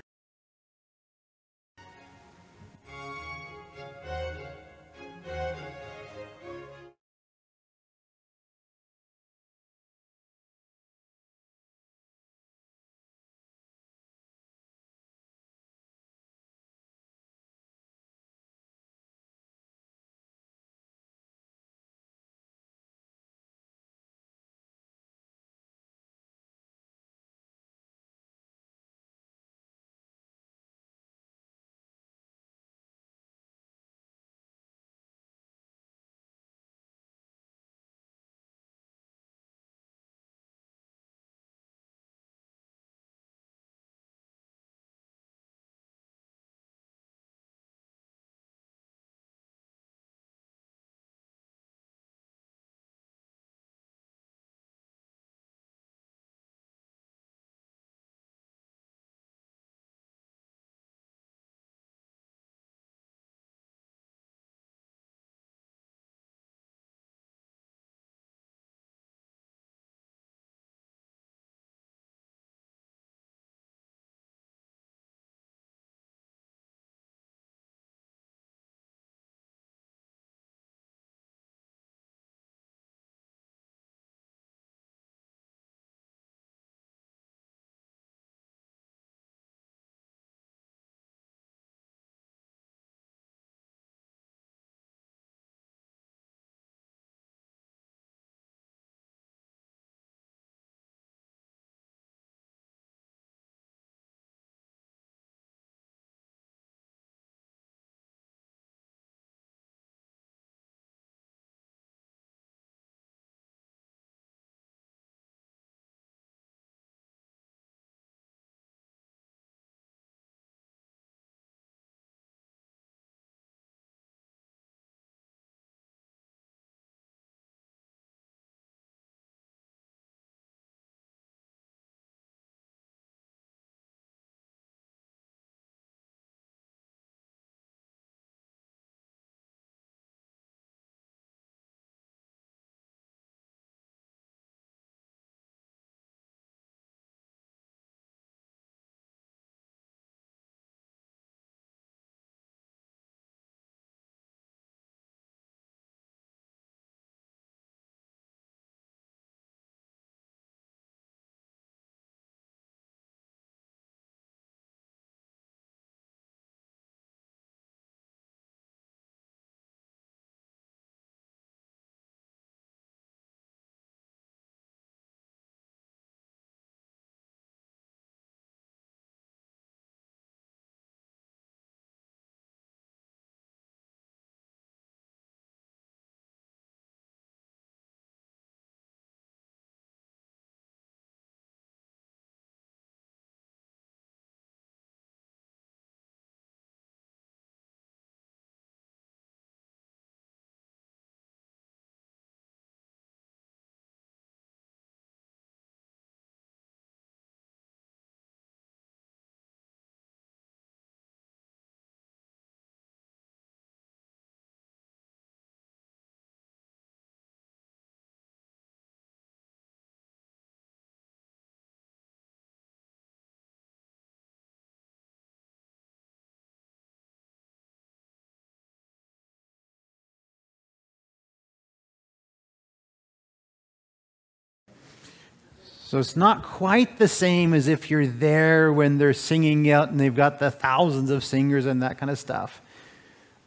So 235.90 235.98
it's 235.98 236.16
not 236.16 236.44
quite 236.44 237.00
the 237.00 237.08
same 237.08 237.52
as 237.52 237.68
if 237.68 237.90
you're 237.90 238.06
there 238.06 238.72
when 238.72 239.00
they're 239.00 239.12
singing 239.12 239.72
out 239.72 239.90
and 239.90 240.00
they've 240.00 240.16
got 240.16 240.38
the 240.38 240.52
thousands 240.52 241.10
of 241.10 241.24
singers 241.24 241.66
and 241.66 241.82
that 241.82 241.98
kind 241.98 242.12
of 242.12 242.20
stuff. 242.20 242.62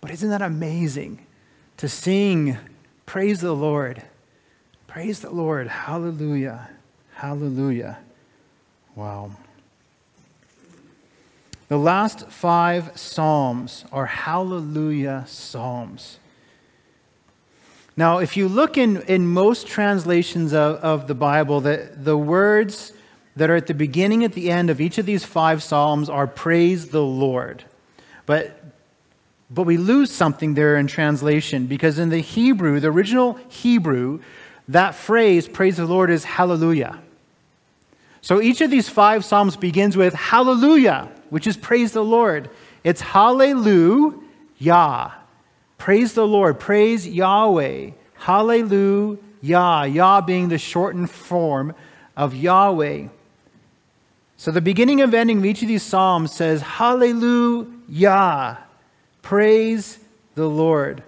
But 0.01 0.11
isn't 0.11 0.29
that 0.29 0.43
amazing 0.43 1.25
to 1.77 1.89
sing, 1.89 2.59
Praise 3.07 3.43
the 3.43 3.53
Lord? 3.53 4.03
Praise 4.89 5.21
the 5.21 5.31
Lord. 5.31 5.69
Hallelujah. 5.69 6.69
Hallelujah. 7.15 8.01
Wow. 8.97 9.31
The 11.69 11.79
last 11.79 12.29
five 12.29 12.99
Psalms 12.99 13.85
are 13.93 14.07
hallelujah 14.07 15.27
Psalms. 15.29 16.19
Now, 17.97 18.19
if 18.19 18.37
you 18.37 18.49
look 18.49 18.79
in, 18.79 19.03
in 19.03 19.27
most 19.27 19.67
translations 19.67 20.55
of, 20.55 20.77
of 20.77 21.07
the 21.09 21.15
Bible, 21.15 21.61
the, 21.61 21.91
the 21.95 22.17
words 22.17 22.93
that 23.37 23.51
are 23.51 23.57
at 23.57 23.67
the 23.67 23.75
beginning, 23.75 24.25
at 24.25 24.33
the 24.33 24.51
end 24.51 24.71
of 24.71 24.81
each 24.81 24.99
of 24.99 25.07
these 25.07 25.25
five 25.25 25.63
Psalms 25.63 26.09
are 26.09 26.27
praise 26.27 26.89
the 26.89 27.03
Lord. 27.03 27.65
But, 28.25 28.63
but 29.51 29.65
we 29.65 29.77
lose 29.77 30.11
something 30.11 30.55
there 30.55 30.77
in 30.77 30.87
translation 30.87 31.67
because 31.67 31.99
in 31.99 32.09
the 32.09 32.21
Hebrew, 32.21 32.81
the 32.81 32.89
original 32.89 33.39
Hebrew, 33.49 34.21
that 34.69 34.95
phrase, 34.95 35.49
praise 35.49 35.77
the 35.77 35.87
Lord, 35.87 36.11
is 36.11 36.25
hallelujah. 36.25 36.99
So 38.23 38.41
each 38.41 38.61
of 38.61 38.71
these 38.71 38.89
five 38.89 39.25
Psalms 39.25 39.57
begins 39.57 39.97
with 39.97 40.15
hallelujah, 40.15 41.11
which 41.29 41.47
is 41.47 41.57
praise 41.57 41.93
the 41.93 42.05
Lord. 42.05 42.49
It's 42.85 43.01
hallelujah. 43.01 44.23
Praise 45.83 46.15
the 46.15 46.25
Lord. 46.25 46.61
Praise 46.61 47.09
Yahweh. 47.09 47.91
Hallelujah. 48.15 49.19
Yah 49.41 50.21
being 50.21 50.49
the 50.49 50.57
shortened 50.57 51.11
form 51.11 51.75
of 52.17 52.37
Yahweh. 52.37 53.09
So 54.37 54.53
the 54.53 54.61
beginning 54.61 55.01
and 55.01 55.13
ending 55.13 55.39
of 55.39 55.45
each 55.45 55.61
of 55.61 55.67
these 55.67 55.83
Psalms 55.83 56.31
says, 56.31 56.63
Hallelujah. 56.63 58.59
Praise 59.23 59.99
the 60.37 60.47
Lord. 60.47 61.03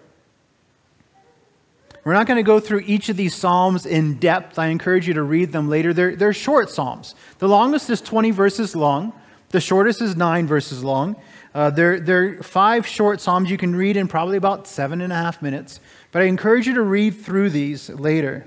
We're 2.02 2.14
not 2.14 2.26
going 2.26 2.38
to 2.38 2.42
go 2.42 2.58
through 2.58 2.82
each 2.84 3.08
of 3.08 3.16
these 3.16 3.36
Psalms 3.36 3.86
in 3.86 4.18
depth. 4.18 4.58
I 4.58 4.66
encourage 4.66 5.06
you 5.06 5.14
to 5.14 5.22
read 5.22 5.52
them 5.52 5.68
later. 5.68 5.94
They're, 5.94 6.16
they're 6.16 6.32
short 6.32 6.68
Psalms. 6.68 7.14
The 7.38 7.46
longest 7.46 7.90
is 7.90 8.00
20 8.00 8.32
verses 8.32 8.74
long, 8.74 9.12
the 9.50 9.60
shortest 9.60 10.02
is 10.02 10.16
9 10.16 10.48
verses 10.48 10.82
long. 10.82 11.14
Uh, 11.54 11.70
they're, 11.70 12.00
they're 12.00 12.42
five 12.42 12.84
short 12.86 13.20
Psalms 13.20 13.48
you 13.48 13.56
can 13.56 13.76
read 13.76 13.96
in 13.96 14.08
probably 14.08 14.36
about 14.36 14.66
seven 14.66 15.00
and 15.00 15.12
a 15.12 15.16
half 15.16 15.40
minutes. 15.40 15.78
But 16.10 16.22
I 16.22 16.24
encourage 16.26 16.66
you 16.66 16.74
to 16.74 16.82
read 16.82 17.12
through 17.12 17.50
these 17.50 17.88
later. 17.88 18.44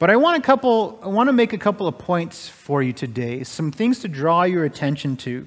But 0.00 0.10
I 0.10 0.16
want, 0.16 0.38
a 0.38 0.40
couple, 0.40 0.98
I 1.02 1.08
want 1.08 1.28
to 1.28 1.32
make 1.32 1.52
a 1.52 1.58
couple 1.58 1.86
of 1.86 1.96
points 1.98 2.48
for 2.48 2.82
you 2.82 2.92
today, 2.92 3.44
some 3.44 3.70
things 3.70 4.00
to 4.00 4.08
draw 4.08 4.42
your 4.42 4.64
attention 4.64 5.16
to. 5.18 5.46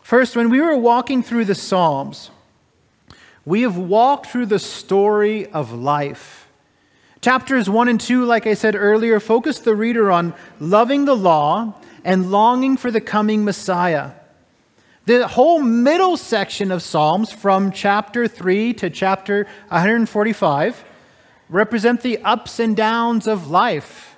First, 0.00 0.34
when 0.34 0.50
we 0.50 0.60
were 0.60 0.76
walking 0.76 1.22
through 1.22 1.44
the 1.44 1.54
Psalms, 1.54 2.30
we 3.44 3.62
have 3.62 3.76
walked 3.76 4.26
through 4.26 4.46
the 4.46 4.58
story 4.58 5.46
of 5.46 5.72
life. 5.72 6.48
Chapters 7.20 7.68
1 7.68 7.88
and 7.88 8.00
2, 8.00 8.24
like 8.24 8.46
I 8.46 8.54
said 8.54 8.74
earlier, 8.74 9.20
focus 9.20 9.58
the 9.58 9.74
reader 9.74 10.10
on 10.10 10.34
loving 10.58 11.04
the 11.04 11.16
law 11.16 11.74
and 12.04 12.30
longing 12.30 12.76
for 12.76 12.90
the 12.90 13.00
coming 13.00 13.44
Messiah. 13.44 14.12
The 15.06 15.28
whole 15.28 15.62
middle 15.62 16.16
section 16.16 16.72
of 16.72 16.82
Psalms, 16.82 17.30
from 17.30 17.70
chapter 17.70 18.26
3 18.26 18.74
to 18.74 18.90
chapter 18.90 19.44
145, 19.68 20.84
represent 21.48 22.00
the 22.00 22.18
ups 22.24 22.58
and 22.58 22.76
downs 22.76 23.28
of 23.28 23.48
life 23.48 24.16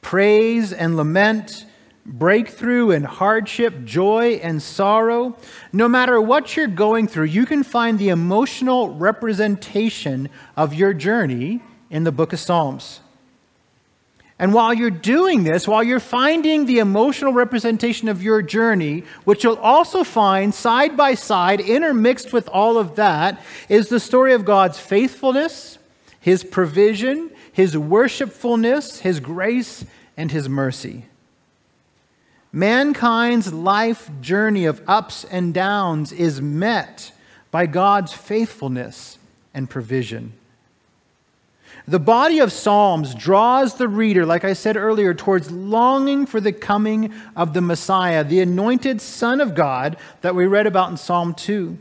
praise 0.00 0.72
and 0.72 0.96
lament, 0.96 1.66
breakthrough 2.06 2.92
and 2.92 3.04
hardship, 3.04 3.84
joy 3.84 4.40
and 4.42 4.62
sorrow. 4.62 5.36
No 5.70 5.86
matter 5.86 6.18
what 6.18 6.56
you're 6.56 6.66
going 6.66 7.08
through, 7.08 7.26
you 7.26 7.44
can 7.44 7.62
find 7.62 7.98
the 7.98 8.08
emotional 8.08 8.94
representation 8.94 10.30
of 10.56 10.72
your 10.72 10.94
journey 10.94 11.60
in 11.90 12.04
the 12.04 12.12
book 12.12 12.32
of 12.32 12.40
Psalms. 12.40 13.01
And 14.42 14.52
while 14.52 14.74
you're 14.74 14.90
doing 14.90 15.44
this, 15.44 15.68
while 15.68 15.84
you're 15.84 16.00
finding 16.00 16.66
the 16.66 16.80
emotional 16.80 17.32
representation 17.32 18.08
of 18.08 18.24
your 18.24 18.42
journey, 18.42 19.04
which 19.22 19.44
you'll 19.44 19.54
also 19.54 20.02
find 20.02 20.52
side 20.52 20.96
by 20.96 21.14
side, 21.14 21.60
intermixed 21.60 22.32
with 22.32 22.48
all 22.48 22.76
of 22.76 22.96
that, 22.96 23.40
is 23.68 23.88
the 23.88 24.00
story 24.00 24.32
of 24.32 24.44
God's 24.44 24.80
faithfulness, 24.80 25.78
His 26.18 26.42
provision, 26.42 27.30
His 27.52 27.78
worshipfulness, 27.78 28.98
His 28.98 29.20
grace, 29.20 29.84
and 30.16 30.32
His 30.32 30.48
mercy. 30.48 31.04
Mankind's 32.52 33.52
life 33.52 34.10
journey 34.20 34.64
of 34.64 34.82
ups 34.88 35.22
and 35.22 35.54
downs 35.54 36.10
is 36.10 36.42
met 36.42 37.12
by 37.52 37.66
God's 37.66 38.12
faithfulness 38.12 39.18
and 39.54 39.70
provision. 39.70 40.32
The 41.88 41.98
body 41.98 42.38
of 42.38 42.52
Psalms 42.52 43.14
draws 43.14 43.74
the 43.74 43.88
reader, 43.88 44.24
like 44.24 44.44
I 44.44 44.52
said 44.52 44.76
earlier, 44.76 45.14
towards 45.14 45.50
longing 45.50 46.26
for 46.26 46.40
the 46.40 46.52
coming 46.52 47.12
of 47.34 47.54
the 47.54 47.60
Messiah, 47.60 48.22
the 48.22 48.40
anointed 48.40 49.00
Son 49.00 49.40
of 49.40 49.54
God 49.54 49.96
that 50.20 50.34
we 50.34 50.46
read 50.46 50.66
about 50.66 50.90
in 50.90 50.96
Psalm 50.96 51.34
2. 51.34 51.76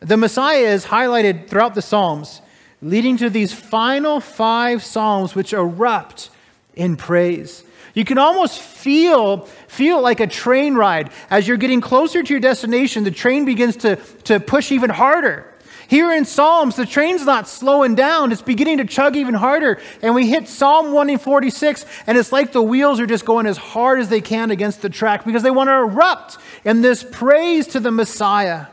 The 0.00 0.16
Messiah 0.16 0.64
is 0.64 0.86
highlighted 0.86 1.48
throughout 1.48 1.74
the 1.74 1.82
Psalms, 1.82 2.40
leading 2.80 3.18
to 3.18 3.28
these 3.28 3.52
final 3.52 4.18
five 4.18 4.82
Psalms 4.82 5.34
which 5.34 5.52
erupt 5.52 6.30
in 6.74 6.96
praise. 6.96 7.64
You 7.94 8.06
can 8.06 8.16
almost 8.16 8.60
feel, 8.60 9.44
feel 9.68 10.00
like 10.00 10.20
a 10.20 10.26
train 10.26 10.74
ride. 10.74 11.10
As 11.28 11.46
you're 11.46 11.58
getting 11.58 11.82
closer 11.82 12.22
to 12.22 12.32
your 12.32 12.40
destination, 12.40 13.04
the 13.04 13.10
train 13.10 13.44
begins 13.44 13.76
to, 13.78 13.96
to 14.24 14.40
push 14.40 14.72
even 14.72 14.88
harder. 14.88 15.51
Here 15.92 16.10
in 16.10 16.24
Psalms, 16.24 16.76
the 16.76 16.86
train's 16.86 17.26
not 17.26 17.46
slowing 17.46 17.94
down, 17.94 18.32
it's 18.32 18.40
beginning 18.40 18.78
to 18.78 18.86
chug 18.86 19.14
even 19.14 19.34
harder. 19.34 19.78
And 20.00 20.14
we 20.14 20.26
hit 20.26 20.48
Psalm 20.48 20.86
146, 20.86 21.84
and 22.06 22.16
it's 22.16 22.32
like 22.32 22.52
the 22.52 22.62
wheels 22.62 22.98
are 22.98 23.04
just 23.04 23.26
going 23.26 23.44
as 23.44 23.58
hard 23.58 24.00
as 24.00 24.08
they 24.08 24.22
can 24.22 24.50
against 24.50 24.80
the 24.80 24.88
track 24.88 25.26
because 25.26 25.42
they 25.42 25.50
want 25.50 25.68
to 25.68 25.74
erupt 25.74 26.38
in 26.64 26.80
this 26.80 27.04
praise 27.04 27.66
to 27.66 27.78
the 27.78 27.90
Messiah. 27.90 28.68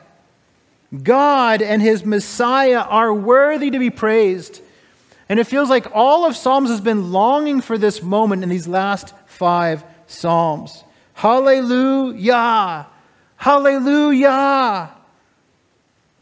God 1.03 1.61
and 1.61 1.81
his 1.81 2.05
Messiah 2.05 2.83
are 2.83 3.13
worthy 3.13 3.69
to 3.69 3.79
be 3.79 3.89
praised. 3.89 4.61
And 5.27 5.41
it 5.41 5.43
feels 5.43 5.69
like 5.69 5.87
all 5.93 6.25
of 6.25 6.37
Psalms 6.37 6.69
has 6.69 6.79
been 6.79 7.11
longing 7.11 7.59
for 7.59 7.77
this 7.77 8.01
moment 8.01 8.43
in 8.43 8.49
these 8.49 8.65
last 8.65 9.13
five 9.25 9.83
Psalms. 10.07 10.85
Hallelujah! 11.15 12.87
Hallelujah! 13.35 14.95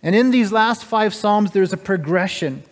And 0.04 0.16
in 0.16 0.32
these 0.32 0.52
last 0.52 0.84
five 0.86 1.14
Psalms, 1.14 1.52
there's 1.52 1.74
a 1.74 1.78
progression. 1.78 2.64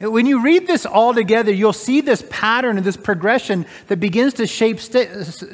When 0.00 0.26
you 0.26 0.42
read 0.42 0.68
this 0.68 0.86
all 0.86 1.12
together, 1.12 1.52
you'll 1.52 1.72
see 1.72 2.00
this 2.00 2.22
pattern 2.30 2.76
and 2.76 2.86
this 2.86 2.96
progression 2.96 3.66
that 3.88 3.96
begins 3.98 4.34
to 4.34 4.46
shape, 4.46 4.78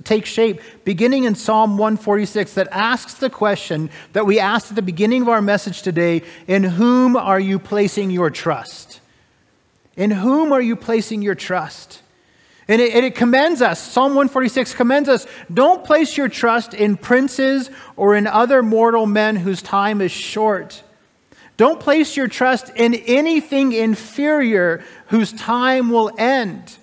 take 0.04 0.26
shape, 0.26 0.60
beginning 0.84 1.24
in 1.24 1.34
Psalm 1.34 1.78
146, 1.78 2.52
that 2.54 2.68
asks 2.70 3.14
the 3.14 3.30
question 3.30 3.88
that 4.12 4.26
we 4.26 4.38
asked 4.38 4.70
at 4.70 4.76
the 4.76 4.82
beginning 4.82 5.22
of 5.22 5.30
our 5.30 5.40
message 5.40 5.80
today 5.80 6.22
In 6.46 6.62
whom 6.62 7.16
are 7.16 7.40
you 7.40 7.58
placing 7.58 8.10
your 8.10 8.28
trust? 8.28 9.00
In 9.96 10.10
whom 10.10 10.52
are 10.52 10.60
you 10.60 10.76
placing 10.76 11.22
your 11.22 11.34
trust? 11.34 12.02
And 12.66 12.80
it, 12.80 12.94
and 12.94 13.04
it, 13.04 13.14
commends 13.14 13.60
us, 13.60 13.80
Psalm 13.80 14.14
146 14.14 14.74
commends 14.74 15.08
us 15.08 15.26
don't 15.52 15.84
place 15.84 16.16
your 16.16 16.28
trust 16.28 16.72
in 16.72 16.96
princes 16.96 17.70
or 17.96 18.16
in 18.16 18.26
other 18.26 18.62
mortal 18.62 19.06
men 19.06 19.36
whose 19.36 19.60
time 19.60 20.00
is 20.00 20.10
short. 20.10 20.82
Don't 21.56 21.78
place 21.78 22.16
your 22.16 22.26
trust 22.26 22.70
in 22.74 22.94
anything 22.94 23.72
inferior 23.72 24.82
whose 25.08 25.32
time 25.32 25.90
will 25.90 26.10
end. 26.18 26.76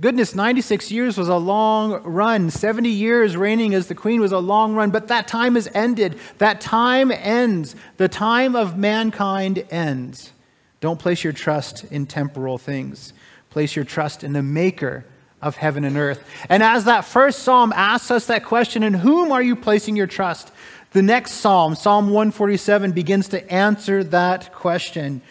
Goodness, 0.00 0.34
96 0.34 0.90
years 0.90 1.16
was 1.16 1.28
a 1.28 1.36
long 1.36 2.02
run. 2.02 2.50
70 2.50 2.88
years 2.90 3.36
reigning 3.36 3.74
as 3.74 3.86
the 3.86 3.94
queen 3.94 4.20
was 4.20 4.32
a 4.32 4.38
long 4.38 4.74
run, 4.74 4.90
but 4.90 5.08
that 5.08 5.26
time 5.26 5.54
has 5.54 5.68
ended. 5.72 6.18
That 6.38 6.60
time 6.60 7.10
ends. 7.10 7.74
The 7.96 8.08
time 8.08 8.56
of 8.56 8.76
mankind 8.76 9.64
ends. 9.70 10.32
Don't 10.80 10.98
place 10.98 11.24
your 11.24 11.32
trust 11.32 11.84
in 11.84 12.06
temporal 12.06 12.58
things. 12.58 13.14
Place 13.56 13.74
your 13.74 13.86
trust 13.86 14.22
in 14.22 14.34
the 14.34 14.42
maker 14.42 15.06
of 15.40 15.56
heaven 15.56 15.84
and 15.84 15.96
earth. 15.96 16.22
And 16.50 16.62
as 16.62 16.84
that 16.84 17.06
first 17.06 17.38
psalm 17.38 17.72
asks 17.74 18.10
us 18.10 18.26
that 18.26 18.44
question, 18.44 18.82
in 18.82 18.92
whom 18.92 19.32
are 19.32 19.42
you 19.42 19.56
placing 19.56 19.96
your 19.96 20.06
trust? 20.06 20.52
The 20.90 21.00
next 21.00 21.32
psalm, 21.32 21.74
Psalm 21.74 22.10
147, 22.10 22.92
begins 22.92 23.28
to 23.28 23.50
answer 23.50 24.04
that 24.04 24.52
question. 24.52 25.22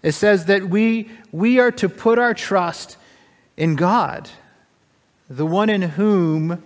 It 0.00 0.12
says 0.12 0.44
that 0.44 0.68
we, 0.68 1.10
we 1.32 1.58
are 1.58 1.72
to 1.72 1.88
put 1.88 2.20
our 2.20 2.34
trust 2.34 2.98
in 3.56 3.74
God, 3.74 4.30
the 5.28 5.44
one 5.44 5.68
in 5.68 5.82
whom 5.82 6.62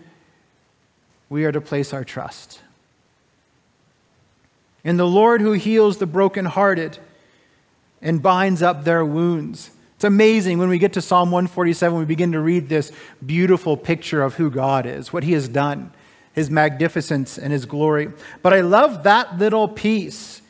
we 1.30 1.46
are 1.46 1.52
to 1.52 1.62
place 1.62 1.94
our 1.94 2.04
trust. 2.04 2.60
In 4.84 4.98
the 4.98 5.08
Lord 5.08 5.40
who 5.40 5.52
heals 5.52 5.96
the 5.96 6.04
brokenhearted 6.04 6.98
and 8.02 8.22
binds 8.22 8.60
up 8.60 8.84
their 8.84 9.02
wounds 9.02 9.70
It's 9.96 10.04
amazing 10.04 10.58
when 10.58 10.68
we 10.68 10.78
get 10.78 10.92
to 10.92 11.00
Psalm 11.00 11.30
147, 11.30 11.98
we 11.98 12.04
begin 12.04 12.32
to 12.32 12.40
read 12.40 12.68
this 12.68 12.92
beautiful 13.24 13.78
picture 13.78 14.22
of 14.22 14.34
who 14.34 14.50
God 14.50 14.84
is, 14.84 15.10
what 15.10 15.24
He 15.24 15.32
has 15.32 15.48
done, 15.48 15.90
His 16.34 16.50
magnificence 16.50 17.38
and 17.38 17.50
His 17.50 17.64
glory. 17.64 18.12
But 18.42 18.52
I 18.52 18.60
love 18.60 19.04
that 19.04 19.38
little 19.38 19.66
piece. 19.66 20.42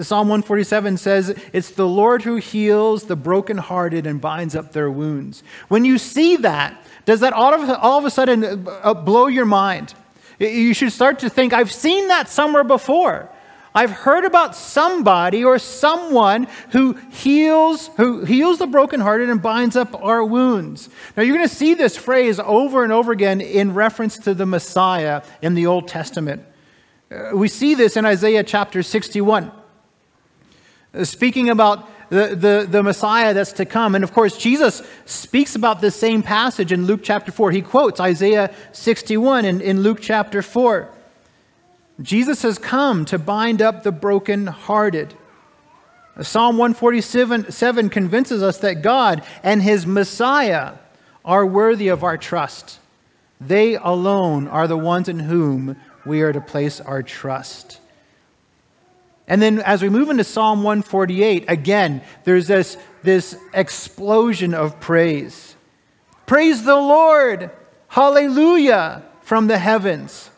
Psalm 0.00 0.28
147 0.28 0.96
says, 0.96 1.38
It's 1.52 1.72
the 1.72 1.86
Lord 1.86 2.22
who 2.22 2.36
heals 2.36 3.04
the 3.04 3.16
brokenhearted 3.16 4.06
and 4.06 4.18
binds 4.18 4.56
up 4.56 4.72
their 4.72 4.90
wounds. 4.90 5.42
When 5.68 5.84
you 5.84 5.98
see 5.98 6.36
that, 6.36 6.82
does 7.04 7.20
that 7.20 7.34
all 7.34 7.52
of, 7.52 7.68
all 7.68 7.98
of 7.98 8.06
a 8.06 8.10
sudden 8.10 8.66
uh, 8.66 8.94
blow 8.94 9.26
your 9.26 9.44
mind? 9.44 9.92
You 10.38 10.72
should 10.72 10.90
start 10.90 11.18
to 11.18 11.28
think, 11.28 11.52
I've 11.52 11.70
seen 11.70 12.08
that 12.08 12.30
somewhere 12.30 12.64
before. 12.64 13.30
I've 13.76 13.90
heard 13.90 14.24
about 14.24 14.56
somebody 14.56 15.44
or 15.44 15.58
someone 15.58 16.48
who 16.70 16.94
heals, 17.10 17.88
who 17.98 18.24
heals 18.24 18.58
the 18.58 18.66
brokenhearted 18.66 19.28
and 19.28 19.42
binds 19.42 19.76
up 19.76 19.94
our 20.02 20.24
wounds. 20.24 20.88
Now 21.14 21.22
you're 21.22 21.36
going 21.36 21.46
to 21.46 21.54
see 21.54 21.74
this 21.74 21.94
phrase 21.94 22.40
over 22.40 22.84
and 22.84 22.92
over 22.92 23.12
again 23.12 23.42
in 23.42 23.74
reference 23.74 24.16
to 24.20 24.32
the 24.32 24.46
Messiah 24.46 25.22
in 25.42 25.52
the 25.52 25.66
Old 25.66 25.88
Testament. 25.88 26.42
Uh, 27.10 27.32
we 27.34 27.48
see 27.48 27.74
this 27.74 27.98
in 27.98 28.06
Isaiah 28.06 28.42
chapter 28.42 28.82
61. 28.82 29.52
Uh, 30.94 31.04
speaking 31.04 31.50
about 31.50 31.86
the, 32.08 32.34
the, 32.34 32.66
the 32.66 32.82
Messiah 32.82 33.34
that's 33.34 33.52
to 33.52 33.66
come. 33.66 33.94
And 33.94 34.02
of 34.02 34.14
course, 34.14 34.38
Jesus 34.38 34.82
speaks 35.04 35.54
about 35.54 35.82
this 35.82 35.94
same 35.94 36.22
passage 36.22 36.72
in 36.72 36.86
Luke 36.86 37.00
chapter 37.02 37.30
4. 37.30 37.50
He 37.50 37.60
quotes 37.60 38.00
Isaiah 38.00 38.54
61 38.72 39.44
in, 39.44 39.60
in 39.60 39.82
Luke 39.82 39.98
chapter 40.00 40.40
4. 40.40 40.95
Jesus 42.00 42.42
has 42.42 42.58
come 42.58 43.04
to 43.06 43.18
bind 43.18 43.62
up 43.62 43.82
the 43.82 43.92
brokenhearted. 43.92 45.14
Psalm 46.20 46.56
147 46.58 47.90
convinces 47.90 48.42
us 48.42 48.58
that 48.58 48.82
God 48.82 49.22
and 49.42 49.62
his 49.62 49.86
Messiah 49.86 50.74
are 51.24 51.44
worthy 51.44 51.88
of 51.88 52.04
our 52.04 52.16
trust. 52.16 52.78
They 53.40 53.74
alone 53.74 54.48
are 54.48 54.66
the 54.66 54.78
ones 54.78 55.08
in 55.08 55.18
whom 55.18 55.76
we 56.04 56.22
are 56.22 56.32
to 56.32 56.40
place 56.40 56.80
our 56.80 57.02
trust. 57.02 57.80
And 59.28 59.42
then 59.42 59.58
as 59.60 59.82
we 59.82 59.88
move 59.88 60.08
into 60.08 60.24
Psalm 60.24 60.62
148, 60.62 61.46
again, 61.48 62.02
there's 62.24 62.46
this, 62.46 62.76
this 63.02 63.36
explosion 63.52 64.54
of 64.54 64.80
praise. 64.80 65.56
Praise 66.26 66.62
the 66.64 66.76
Lord! 66.76 67.50
Hallelujah! 67.88 69.02
From 69.22 69.48
the 69.48 69.58
heavens. 69.58 70.30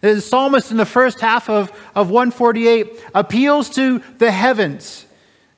The 0.00 0.20
psalmist 0.20 0.70
in 0.70 0.78
the 0.78 0.86
first 0.86 1.20
half 1.20 1.50
of, 1.50 1.70
of 1.94 2.08
148 2.08 3.04
appeals 3.14 3.68
to 3.70 4.02
the 4.18 4.30
heavens. 4.30 5.06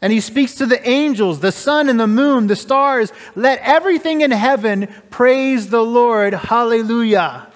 And 0.01 0.13
he 0.13 0.19
speaks 0.19 0.57
to 0.57 0.67
the 0.67 0.87
angels, 0.89 1.39
the 1.39 1.53
sun 1.53 1.89
and 1.89 1.99
the 1.99 2.09
moon, 2.09 2.49
the 2.49 2.57
stars. 2.57 3.13
Let 3.37 3.61
everything 3.61 4.23
in 4.23 4.33
heaven 4.33 4.89
praise 5.11 5.71
the 5.71 5.85
Lord. 5.85 6.35
Hallelujah. 6.35 7.47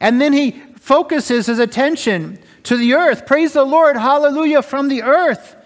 And 0.00 0.18
then 0.18 0.32
he 0.32 0.52
focuses 0.76 1.46
his 1.46 1.58
attention 1.58 2.38
to 2.62 2.76
the 2.78 2.94
earth. 2.94 3.26
Praise 3.26 3.52
the 3.52 3.64
Lord. 3.64 3.96
Hallelujah. 3.98 4.62
From 4.62 4.88
the 4.88 5.02
earth. 5.02 5.56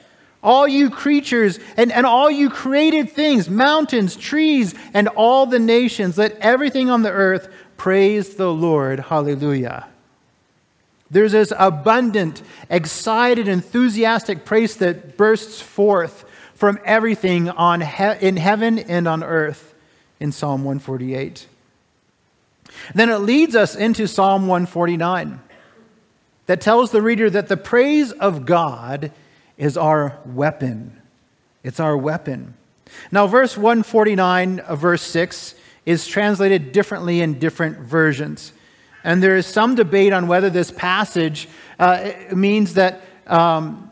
All 0.42 0.66
you 0.66 0.90
creatures 0.90 1.60
and, 1.76 1.92
and 1.92 2.04
all 2.04 2.30
you 2.30 2.50
created 2.50 3.12
things, 3.12 3.48
mountains, 3.48 4.16
trees, 4.16 4.74
and 4.92 5.06
all 5.08 5.46
the 5.46 5.58
nations, 5.58 6.18
let 6.18 6.36
everything 6.38 6.90
on 6.90 7.02
the 7.02 7.12
earth 7.12 7.52
praise 7.76 8.34
the 8.34 8.50
Lord. 8.50 9.00
Hallelujah. 9.00 9.86
There's 11.10 11.32
this 11.32 11.52
abundant, 11.58 12.42
excited, 12.68 13.48
enthusiastic 13.48 14.44
praise 14.44 14.76
that 14.76 15.16
bursts 15.16 15.60
forth 15.60 16.24
from 16.54 16.78
everything 16.84 17.48
on 17.48 17.80
he- 17.80 18.26
in 18.26 18.36
heaven 18.36 18.78
and 18.78 19.08
on 19.08 19.24
earth 19.24 19.74
in 20.20 20.30
Psalm 20.30 20.62
148. 20.62 21.46
Then 22.94 23.08
it 23.10 23.18
leads 23.18 23.56
us 23.56 23.74
into 23.74 24.06
Psalm 24.06 24.46
149 24.46 25.40
that 26.46 26.60
tells 26.60 26.90
the 26.90 27.02
reader 27.02 27.30
that 27.30 27.48
the 27.48 27.56
praise 27.56 28.12
of 28.12 28.46
God 28.46 29.12
is 29.56 29.76
our 29.76 30.18
weapon. 30.24 31.00
It's 31.62 31.80
our 31.80 31.96
weapon. 31.96 32.54
Now, 33.12 33.26
verse 33.26 33.56
149 33.56 34.62
verse 34.72 35.02
6 35.02 35.54
is 35.86 36.06
translated 36.06 36.72
differently 36.72 37.20
in 37.20 37.38
different 37.38 37.78
versions. 37.78 38.52
And 39.04 39.22
there 39.22 39.36
is 39.36 39.46
some 39.46 39.74
debate 39.74 40.12
on 40.12 40.28
whether 40.28 40.50
this 40.50 40.70
passage 40.70 41.48
uh, 41.78 42.12
means 42.34 42.74
that. 42.74 43.02
Um, 43.26 43.86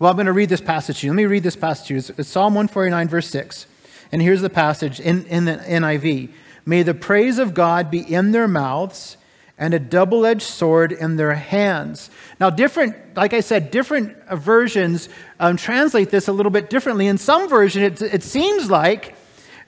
well, 0.00 0.10
I'm 0.10 0.16
going 0.16 0.26
to 0.26 0.32
read 0.32 0.48
this 0.48 0.60
passage 0.60 1.00
to 1.00 1.06
you. 1.06 1.12
Let 1.12 1.16
me 1.16 1.26
read 1.26 1.44
this 1.44 1.54
passage 1.56 1.86
to 1.86 1.94
you. 1.94 2.14
It's 2.18 2.28
Psalm 2.28 2.54
149, 2.54 3.08
verse 3.08 3.28
6. 3.28 3.66
And 4.10 4.20
here's 4.20 4.42
the 4.42 4.50
passage 4.50 5.00
in, 5.00 5.24
in 5.26 5.44
the 5.44 5.56
NIV 5.56 6.30
May 6.66 6.82
the 6.82 6.94
praise 6.94 7.38
of 7.38 7.54
God 7.54 7.90
be 7.90 8.00
in 8.00 8.32
their 8.32 8.48
mouths 8.48 9.16
and 9.56 9.72
a 9.72 9.78
double 9.78 10.26
edged 10.26 10.42
sword 10.42 10.92
in 10.92 11.16
their 11.16 11.34
hands. 11.34 12.10
Now, 12.40 12.50
different, 12.50 12.96
like 13.16 13.32
I 13.32 13.40
said, 13.40 13.70
different 13.70 14.16
versions 14.30 15.08
um, 15.38 15.56
translate 15.56 16.10
this 16.10 16.26
a 16.26 16.32
little 16.32 16.50
bit 16.50 16.70
differently. 16.70 17.06
In 17.06 17.18
some 17.18 17.48
version, 17.48 17.82
it, 17.82 18.02
it 18.02 18.22
seems 18.22 18.70
like 18.70 19.14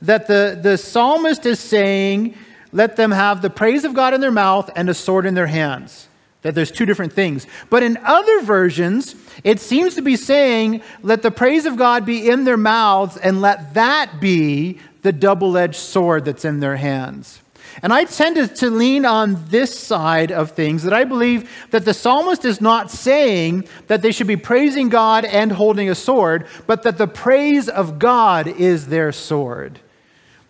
that 0.02 0.26
the, 0.26 0.58
the 0.60 0.76
psalmist 0.76 1.46
is 1.46 1.60
saying 1.60 2.34
let 2.72 2.96
them 2.96 3.10
have 3.10 3.42
the 3.42 3.50
praise 3.50 3.84
of 3.84 3.94
God 3.94 4.14
in 4.14 4.20
their 4.20 4.30
mouth 4.30 4.70
and 4.76 4.88
a 4.88 4.94
sword 4.94 5.26
in 5.26 5.34
their 5.34 5.46
hands. 5.46 6.08
That 6.42 6.54
there's 6.54 6.70
two 6.70 6.86
different 6.86 7.12
things. 7.12 7.46
But 7.70 7.82
in 7.82 7.96
other 8.04 8.42
versions, 8.42 9.16
it 9.42 9.58
seems 9.58 9.94
to 9.96 10.02
be 10.02 10.16
saying, 10.16 10.82
let 11.02 11.22
the 11.22 11.30
praise 11.30 11.66
of 11.66 11.76
God 11.76 12.06
be 12.06 12.28
in 12.28 12.44
their 12.44 12.56
mouths 12.56 13.16
and 13.16 13.40
let 13.40 13.74
that 13.74 14.20
be 14.20 14.78
the 15.02 15.12
double 15.12 15.56
edged 15.56 15.76
sword 15.76 16.24
that's 16.24 16.44
in 16.44 16.60
their 16.60 16.76
hands. 16.76 17.40
And 17.82 17.92
I 17.92 18.04
tend 18.04 18.36
to, 18.36 18.48
to, 18.48 18.70
lean 18.70 19.04
on 19.04 19.44
this 19.48 19.78
side 19.78 20.32
of 20.32 20.52
things 20.52 20.82
that 20.84 20.94
I 20.94 21.04
believe 21.04 21.50
that 21.72 21.84
the 21.84 21.92
psalmist 21.92 22.44
is 22.44 22.60
not 22.60 22.90
saying 22.90 23.68
that 23.88 24.00
they 24.00 24.12
should 24.12 24.26
be 24.26 24.36
praising 24.36 24.88
God 24.88 25.24
and 25.26 25.52
holding 25.52 25.90
a 25.90 25.94
sword, 25.94 26.46
but 26.66 26.84
that 26.84 26.96
the 26.96 27.06
praise 27.06 27.68
of 27.68 27.98
God 27.98 28.46
is 28.46 28.86
their 28.86 29.12
sword 29.12 29.80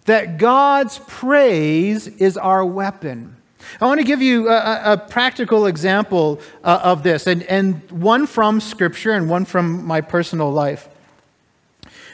that 0.06 0.38
God's 0.38 0.98
praise 1.06 2.06
is 2.06 2.36
our 2.36 2.64
weapon. 2.64 3.36
I 3.80 3.86
want 3.86 4.00
to 4.00 4.06
give 4.06 4.22
you 4.22 4.48
a, 4.48 4.92
a 4.92 4.96
practical 4.96 5.66
example 5.66 6.40
uh, 6.64 6.80
of 6.82 7.02
this, 7.02 7.26
and, 7.26 7.42
and 7.44 7.90
one 7.90 8.26
from 8.26 8.60
Scripture 8.60 9.12
and 9.12 9.28
one 9.28 9.44
from 9.44 9.84
my 9.84 10.00
personal 10.00 10.50
life. 10.50 10.88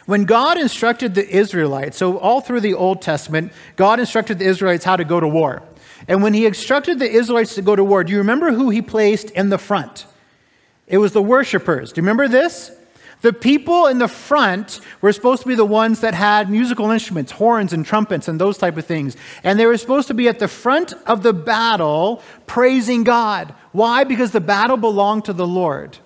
When 0.06 0.24
God 0.24 0.58
instructed 0.58 1.14
the 1.14 1.28
Israelites, 1.28 1.96
so 1.96 2.18
all 2.18 2.40
through 2.40 2.60
the 2.60 2.74
Old 2.74 3.02
Testament, 3.02 3.52
God 3.76 4.00
instructed 4.00 4.38
the 4.38 4.46
Israelites 4.46 4.84
how 4.84 4.96
to 4.96 5.04
go 5.04 5.20
to 5.20 5.28
war. 5.28 5.62
And 6.08 6.22
when 6.22 6.34
he 6.34 6.46
instructed 6.46 6.98
the 6.98 7.08
Israelites 7.08 7.54
to 7.54 7.62
go 7.62 7.76
to 7.76 7.84
war, 7.84 8.02
do 8.02 8.12
you 8.12 8.18
remember 8.18 8.50
who 8.50 8.70
he 8.70 8.82
placed 8.82 9.30
in 9.30 9.50
the 9.50 9.58
front? 9.58 10.06
It 10.88 10.98
was 10.98 11.12
the 11.12 11.22
worshipers. 11.22 11.92
Do 11.92 12.00
you 12.00 12.02
remember 12.02 12.26
this? 12.26 12.72
The 13.22 13.32
people 13.32 13.86
in 13.86 13.98
the 13.98 14.08
front 14.08 14.80
were 15.00 15.12
supposed 15.12 15.42
to 15.42 15.48
be 15.48 15.54
the 15.54 15.64
ones 15.64 16.00
that 16.00 16.12
had 16.12 16.50
musical 16.50 16.90
instruments, 16.90 17.32
horns 17.32 17.72
and 17.72 17.86
trumpets 17.86 18.26
and 18.26 18.40
those 18.40 18.58
type 18.58 18.76
of 18.76 18.84
things. 18.84 19.16
And 19.44 19.58
they 19.58 19.66
were 19.66 19.76
supposed 19.76 20.08
to 20.08 20.14
be 20.14 20.28
at 20.28 20.40
the 20.40 20.48
front 20.48 20.92
of 21.06 21.22
the 21.22 21.32
battle 21.32 22.20
praising 22.46 23.04
God. 23.04 23.54
Why? 23.70 24.02
Because 24.02 24.32
the 24.32 24.40
battle 24.40 24.76
belonged 24.76 25.26
to 25.26 25.32
the 25.32 25.46
Lord. 25.46 25.98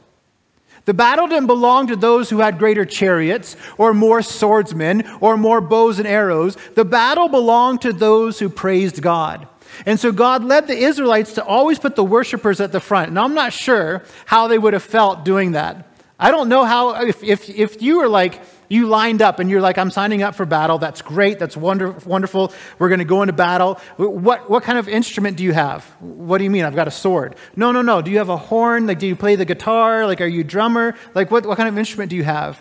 The 0.85 0.95
battle 0.95 1.27
didn't 1.27 1.49
belong 1.49 1.89
to 1.89 1.97
those 1.97 2.31
who 2.31 2.39
had 2.39 2.59
greater 2.59 2.85
chariots 2.85 3.57
or 3.77 3.93
more 3.93 4.23
swordsmen 4.23 5.05
or 5.21 5.37
more 5.37 5.61
bows 5.61 5.99
and 5.99 6.07
arrows. 6.07 6.57
The 6.75 6.85
battle 6.85 7.29
belonged 7.29 7.81
to 7.83 7.93
those 7.93 8.39
who 8.39 8.49
praised 8.49 9.03
God. 9.03 9.49
And 9.85 9.99
so 9.99 10.13
God 10.13 10.45
led 10.45 10.69
the 10.69 10.77
Israelites 10.77 11.33
to 11.35 11.45
always 11.45 11.79
put 11.79 11.97
the 11.97 12.05
worshipers 12.05 12.61
at 12.61 12.73
the 12.73 12.81
front. 12.81 13.09
And 13.09 13.19
I'm 13.19 13.35
not 13.35 13.53
sure 13.53 14.05
how 14.27 14.49
they 14.49 14.59
would 14.59 14.75
have 14.75 14.83
felt 14.83 15.25
doing 15.25 15.53
that. 15.53 15.85
I 16.19 16.31
don't 16.31 16.49
know 16.49 16.65
how, 16.65 17.03
if, 17.03 17.23
if, 17.23 17.51
if 17.51 17.83
you 17.83 18.01
are 18.01 18.09
like, 18.09 18.41
you 18.69 18.87
lined 18.87 19.23
up 19.23 19.39
and 19.39 19.51
you're 19.51 19.61
like, 19.61 19.79
I'm 19.79 19.91
signing 19.91 20.23
up 20.23 20.35
for 20.35 20.47
battle. 20.47 20.79
That's 20.79 21.03
great. 21.03 21.39
That's 21.39 21.57
wonder, 21.57 21.91
wonderful. 22.05 22.53
We're 22.79 22.89
going 22.89 23.01
to 23.01 23.05
go 23.05 23.23
into 23.23 23.35
battle. 23.35 23.75
What, 23.97 24.51
what 24.51 24.63
kind 24.63 24.79
of 24.79 24.89
instrument 24.89 25.37
do 25.37 25.45
you 25.45 25.53
have? 25.53 25.85
What 26.01 26.39
do 26.39 26.45
you 26.45 26.51
mean? 26.51 26.65
I've 26.65 26.75
got 26.75 26.89
a 26.89 26.93
sword. 26.93 27.37
No, 27.55 27.71
no, 27.71 27.83
no. 27.83 28.03
Do 28.03 28.11
you 28.11 28.19
have 28.19 28.31
a 28.31 28.37
horn? 28.37 28.87
Like, 28.87 28.99
do 28.99 29.07
you 29.07 29.15
play 29.15 29.37
the 29.37 29.45
guitar? 29.45 30.07
Like, 30.07 30.21
are 30.21 30.27
you 30.27 30.41
a 30.41 30.45
drummer? 30.45 30.95
Like, 31.15 31.31
what, 31.31 31.47
what 31.47 31.57
kind 31.57 31.69
of 31.69 31.79
instrument 31.79 32.11
do 32.11 32.17
you 32.17 32.25
have? 32.25 32.61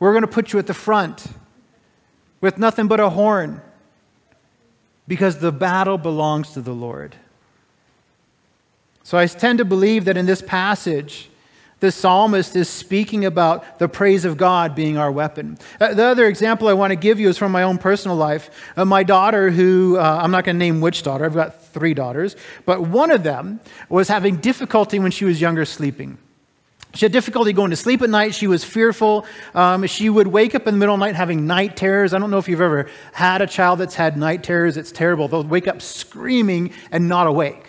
We're 0.00 0.12
going 0.12 0.22
to 0.22 0.28
put 0.28 0.52
you 0.52 0.58
at 0.58 0.66
the 0.66 0.74
front 0.74 1.26
with 2.40 2.58
nothing 2.58 2.88
but 2.88 2.98
a 2.98 3.10
horn 3.10 3.60
because 5.06 5.38
the 5.38 5.52
battle 5.52 5.98
belongs 5.98 6.52
to 6.52 6.60
the 6.60 6.72
Lord. 6.72 7.14
So 9.04 9.16
I 9.16 9.26
tend 9.26 9.58
to 9.58 9.64
believe 9.64 10.06
that 10.06 10.16
in 10.16 10.26
this 10.26 10.42
passage, 10.42 11.30
the 11.80 11.92
psalmist 11.92 12.56
is 12.56 12.68
speaking 12.68 13.24
about 13.24 13.78
the 13.78 13.88
praise 13.88 14.24
of 14.24 14.36
God 14.36 14.74
being 14.74 14.96
our 14.96 15.12
weapon. 15.12 15.58
Uh, 15.78 15.92
the 15.92 16.04
other 16.04 16.26
example 16.26 16.68
I 16.68 16.72
want 16.72 16.92
to 16.92 16.96
give 16.96 17.20
you 17.20 17.28
is 17.28 17.36
from 17.36 17.52
my 17.52 17.64
own 17.64 17.76
personal 17.76 18.16
life. 18.16 18.50
Uh, 18.76 18.84
my 18.84 19.02
daughter, 19.02 19.50
who 19.50 19.98
uh, 19.98 20.20
I'm 20.22 20.30
not 20.30 20.44
going 20.44 20.56
to 20.56 20.58
name 20.58 20.80
which 20.80 21.02
daughter, 21.02 21.24
I've 21.26 21.34
got 21.34 21.62
three 21.66 21.92
daughters, 21.92 22.34
but 22.64 22.82
one 22.82 23.10
of 23.10 23.22
them 23.22 23.60
was 23.90 24.08
having 24.08 24.36
difficulty 24.36 24.98
when 24.98 25.10
she 25.10 25.26
was 25.26 25.40
younger 25.40 25.66
sleeping. 25.66 26.16
She 26.94 27.04
had 27.04 27.12
difficulty 27.12 27.52
going 27.52 27.70
to 27.70 27.76
sleep 27.76 28.00
at 28.00 28.08
night. 28.08 28.34
She 28.34 28.46
was 28.46 28.64
fearful. 28.64 29.26
Um, 29.54 29.86
she 29.86 30.08
would 30.08 30.28
wake 30.28 30.54
up 30.54 30.66
in 30.66 30.72
the 30.72 30.78
middle 30.78 30.94
of 30.94 31.00
the 31.00 31.04
night 31.04 31.14
having 31.14 31.46
night 31.46 31.76
terrors. 31.76 32.14
I 32.14 32.18
don't 32.18 32.30
know 32.30 32.38
if 32.38 32.48
you've 32.48 32.62
ever 32.62 32.88
had 33.12 33.42
a 33.42 33.46
child 33.46 33.80
that's 33.80 33.94
had 33.94 34.16
night 34.16 34.42
terrors. 34.42 34.78
It's 34.78 34.92
terrible. 34.92 35.28
They'll 35.28 35.44
wake 35.44 35.68
up 35.68 35.82
screaming 35.82 36.72
and 36.90 37.06
not 37.06 37.26
awake. 37.26 37.65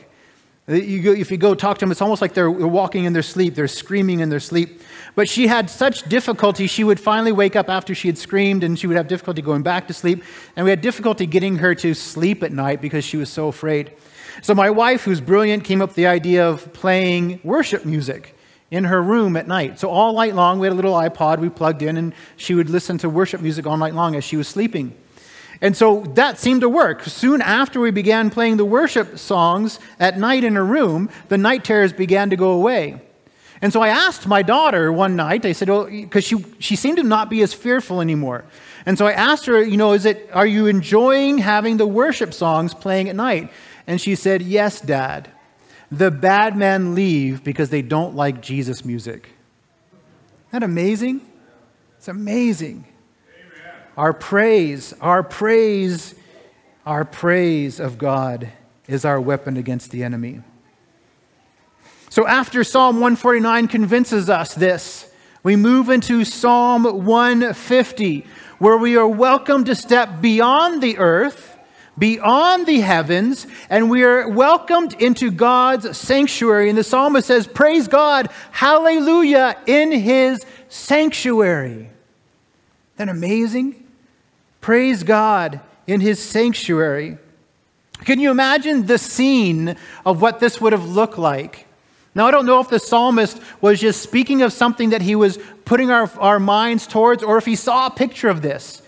You 0.70 1.02
go, 1.02 1.14
if 1.14 1.32
you 1.32 1.38
go 1.38 1.56
talk 1.56 1.78
to 1.78 1.86
them, 1.86 1.92
it's 1.92 2.02
almost 2.02 2.22
like 2.22 2.34
they're 2.34 2.52
walking 2.52 3.06
in 3.06 3.14
their 3.14 3.24
sleep. 3.24 3.56
They're 3.56 3.70
screaming 3.70 4.20
in 4.20 4.28
their 4.28 4.42
sleep. 4.42 4.82
But 5.16 5.30
she 5.30 5.48
had 5.48 5.70
such 5.70 6.04
difficulty, 6.10 6.68
she 6.68 6.84
would 6.84 7.00
finally 7.00 7.32
wake 7.32 7.56
up 7.56 7.70
after 7.70 7.96
she 7.96 8.10
had 8.10 8.18
screamed 8.18 8.66
and 8.66 8.78
she 8.78 8.86
would 8.86 8.98
have 8.98 9.08
difficulty 9.08 9.42
going 9.42 9.64
back 9.64 9.88
to 9.88 9.94
sleep. 9.94 10.24
And 10.58 10.66
we 10.66 10.70
had 10.70 10.82
difficulty 10.82 11.26
getting 11.26 11.56
her 11.56 11.74
to 11.76 11.94
sleep 11.94 12.44
at 12.44 12.52
night 12.52 12.82
because 12.82 13.06
she 13.06 13.16
was 13.16 13.30
so 13.30 13.48
afraid. 13.48 13.94
So 14.42 14.54
my 14.54 14.70
wife, 14.70 15.06
who's 15.06 15.22
brilliant, 15.22 15.64
came 15.64 15.82
up 15.82 15.90
with 15.90 15.96
the 15.96 16.08
idea 16.08 16.48
of 16.48 16.74
playing 16.74 17.40
worship 17.46 17.86
music 17.86 18.36
in 18.70 18.84
her 18.84 19.02
room 19.02 19.38
at 19.38 19.48
night. 19.48 19.80
So 19.80 19.90
all 19.90 20.14
night 20.14 20.36
long, 20.36 20.60
we 20.60 20.68
had 20.68 20.74
a 20.74 20.76
little 20.76 20.94
iPod 20.94 21.40
we 21.40 21.48
plugged 21.48 21.82
in, 21.82 21.96
and 21.96 22.14
she 22.36 22.54
would 22.54 22.70
listen 22.70 22.98
to 23.00 23.10
worship 23.10 23.40
music 23.40 23.66
all 23.66 23.78
night 23.78 23.94
long 23.94 24.16
as 24.16 24.26
she 24.26 24.36
was 24.36 24.50
sleeping. 24.50 24.94
And 25.62 25.76
so 25.76 26.02
that 26.16 26.38
seemed 26.38 26.62
to 26.62 26.70
work. 26.70 27.04
Soon 27.04 27.42
after 27.42 27.80
we 27.80 27.92
began 27.92 28.30
playing 28.30 28.58
the 28.58 28.66
worship 28.66 29.18
songs 29.18 29.80
at 30.00 30.20
night 30.20 30.44
in 30.44 30.56
her 30.56 30.66
room, 30.66 31.10
the 31.30 31.38
night 31.38 31.64
terrors 31.64 31.94
began 31.94 32.30
to 32.30 32.36
go 32.36 32.52
away. 32.52 33.02
And 33.62 33.74
so 33.74 33.82
I 33.82 33.88
asked 33.88 34.28
my 34.28 34.44
daughter 34.44 34.92
one 34.92 35.16
night, 35.16 35.46
I 35.46 35.52
said, 35.54 35.70
well, 35.70 35.86
because 35.86 36.24
she, 36.24 36.46
she 36.60 36.76
seemed 36.76 36.98
to 36.98 37.04
not 37.04 37.30
be 37.30 37.42
as 37.42 37.54
fearful 37.54 38.02
anymore. 38.02 38.46
And 38.86 38.98
so 38.98 39.08
I 39.08 39.14
asked 39.14 39.48
her, 39.48 39.62
you 39.62 39.78
know, 39.78 39.94
is 39.94 40.06
it, 40.06 40.30
are 40.32 40.46
you 40.46 40.68
enjoying 40.68 41.40
having 41.40 41.78
the 41.78 41.88
worship 41.88 42.34
songs 42.34 42.74
playing 42.74 43.10
at 43.10 43.16
night? 43.16 43.52
And 43.88 44.00
she 44.00 44.16
said, 44.16 44.44
yes, 44.44 44.80
Dad. 44.80 45.32
The 45.92 46.12
bad 46.12 46.56
men 46.56 46.94
leave 46.94 47.44
because 47.44 47.70
they 47.70 47.82
don't 47.82 48.16
like 48.16 48.42
Jesus 48.42 48.86
music. 48.86 49.30
Isn't 50.50 50.52
that 50.52 50.64
amazing? 50.64 51.22
It's 51.98 52.10
amazing. 52.10 52.86
Our 53.98 54.14
praise, 54.14 54.94
our 55.02 55.24
praise, 55.24 56.14
our 56.86 57.04
praise 57.04 57.80
of 57.80 57.98
God 57.98 58.50
is 58.88 59.04
our 59.04 59.20
weapon 59.20 59.58
against 59.58 59.90
the 59.90 60.04
enemy. 60.04 60.42
So 62.12 62.28
after 62.28 62.64
Psalm 62.64 62.98
149 62.98 63.68
convinces 63.68 64.30
us 64.30 64.54
this, 64.54 65.10
we 65.42 65.56
move 65.56 65.90
into 65.90 66.26
Psalm 66.26 66.84
150, 67.06 68.28
where 68.60 68.78
we 68.78 68.96
are 68.98 69.08
welcome 69.08 69.66
to 69.66 69.74
step 69.74 70.22
beyond 70.22 70.84
the 70.84 71.00
earth, 71.00 71.58
beyond 71.98 72.68
the 72.68 72.82
heavens, 72.82 73.48
and 73.68 73.90
we 73.90 74.04
are 74.04 74.30
welcomed 74.30 74.94
into 75.02 75.32
God's 75.32 75.98
sanctuary. 75.98 76.70
And 76.70 76.78
the 76.78 76.84
psalmist 76.84 77.28
says, 77.28 77.48
Praise 77.48 77.88
God, 77.88 78.30
hallelujah, 78.52 79.58
in 79.66 79.92
his 79.92 80.46
sanctuary. 80.70 81.90
Isn't 82.96 82.98
that 82.98 83.10
amazing? 83.10 83.86
Praise 84.62 85.04
God 85.04 85.62
in 85.86 86.02
his 86.02 86.22
sanctuary. 86.22 87.18
Can 88.06 88.20
you 88.20 88.32
imagine 88.32 88.86
the 88.86 88.98
scene 88.98 89.76
of 90.06 90.22
what 90.22 90.40
this 90.40 90.62
would 90.62 90.74
have 90.74 90.86
looked 90.86 91.18
like? 91.18 91.66
Now, 92.14 92.28
I 92.28 92.32
don't 92.32 92.46
know 92.46 92.60
if 92.60 92.70
the 92.70 92.80
psalmist 92.80 93.40
was 93.62 93.80
just 93.80 94.02
speaking 94.02 94.42
of 94.42 94.52
something 94.52 94.90
that 94.90 95.02
he 95.02 95.16
was 95.16 95.38
putting 95.66 95.92
our, 95.92 96.10
our 96.20 96.40
minds 96.40 96.88
towards 96.88 97.22
or 97.22 97.38
if 97.38 97.46
he 97.46 97.56
saw 97.56 97.88
a 97.88 97.92
picture 97.92 98.30
of 98.30 98.42
this. 98.42 98.82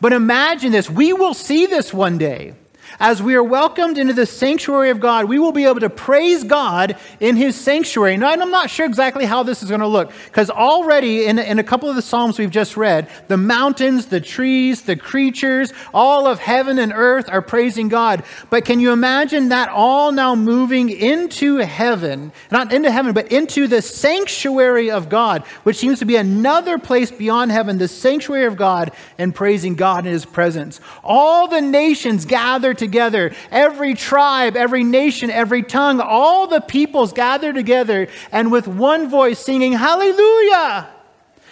But 0.00 0.12
imagine 0.12 0.72
this. 0.72 0.90
We 0.90 1.12
will 1.12 1.34
see 1.34 1.66
this 1.66 1.94
one 1.94 2.18
day. 2.18 2.54
As 3.00 3.22
we 3.22 3.34
are 3.34 3.42
welcomed 3.42 3.98
into 3.98 4.12
the 4.12 4.26
sanctuary 4.26 4.90
of 4.90 5.00
God, 5.00 5.26
we 5.26 5.38
will 5.38 5.52
be 5.52 5.64
able 5.64 5.80
to 5.80 5.90
praise 5.90 6.44
God 6.44 6.96
in 7.20 7.36
his 7.36 7.54
sanctuary. 7.56 8.16
Now, 8.16 8.30
I'm 8.30 8.50
not 8.50 8.70
sure 8.70 8.86
exactly 8.86 9.24
how 9.24 9.42
this 9.42 9.62
is 9.62 9.68
going 9.68 9.80
to 9.80 9.86
look, 9.86 10.12
because 10.26 10.50
already 10.50 11.26
in, 11.26 11.38
in 11.38 11.58
a 11.58 11.64
couple 11.64 11.88
of 11.88 11.96
the 11.96 12.02
Psalms 12.02 12.38
we've 12.38 12.50
just 12.50 12.76
read, 12.76 13.08
the 13.28 13.36
mountains, 13.36 14.06
the 14.06 14.20
trees, 14.20 14.82
the 14.82 14.96
creatures, 14.96 15.72
all 15.92 16.26
of 16.26 16.38
heaven 16.38 16.78
and 16.78 16.92
earth 16.94 17.28
are 17.28 17.42
praising 17.42 17.88
God. 17.88 18.24
But 18.50 18.64
can 18.64 18.80
you 18.80 18.92
imagine 18.92 19.50
that 19.50 19.68
all 19.68 20.12
now 20.12 20.34
moving 20.34 20.90
into 20.90 21.58
heaven, 21.58 22.32
not 22.50 22.72
into 22.72 22.90
heaven, 22.90 23.12
but 23.12 23.30
into 23.30 23.66
the 23.66 23.82
sanctuary 23.82 24.90
of 24.90 25.08
God, 25.08 25.42
which 25.62 25.76
seems 25.76 25.98
to 25.98 26.04
be 26.04 26.16
another 26.16 26.78
place 26.78 27.10
beyond 27.10 27.52
heaven, 27.52 27.78
the 27.78 27.88
sanctuary 27.88 28.46
of 28.46 28.56
God, 28.56 28.92
and 29.18 29.34
praising 29.34 29.74
God 29.74 30.06
in 30.06 30.12
his 30.12 30.24
presence? 30.24 30.80
All 31.04 31.48
the 31.48 31.60
nations 31.60 32.24
gather 32.24 32.74
together. 32.78 33.32
Every 33.50 33.94
tribe, 33.94 34.56
every 34.56 34.84
nation, 34.84 35.30
every 35.30 35.62
tongue, 35.62 36.00
all 36.00 36.46
the 36.46 36.60
peoples 36.60 37.12
gather 37.12 37.52
together 37.52 38.08
and 38.32 38.50
with 38.50 38.66
one 38.66 39.08
voice 39.10 39.38
singing, 39.38 39.72
Hallelujah! 39.72 40.88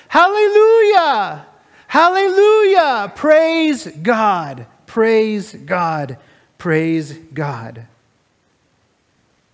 Hallelujah! 0.09 1.47
Hallelujah! 1.89 3.13
Praise 3.15 3.87
God! 3.87 4.67
Praise 4.87 5.53
God! 5.53 6.19
Praise 6.59 7.13
God. 7.13 7.87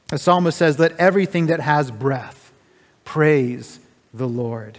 The 0.08 0.18
psalmist 0.18 0.58
says, 0.58 0.78
Let 0.78 0.96
everything 0.98 1.46
that 1.46 1.60
has 1.60 1.90
breath 1.90 2.52
praise 3.04 3.80
the 4.14 4.28
Lord. 4.28 4.78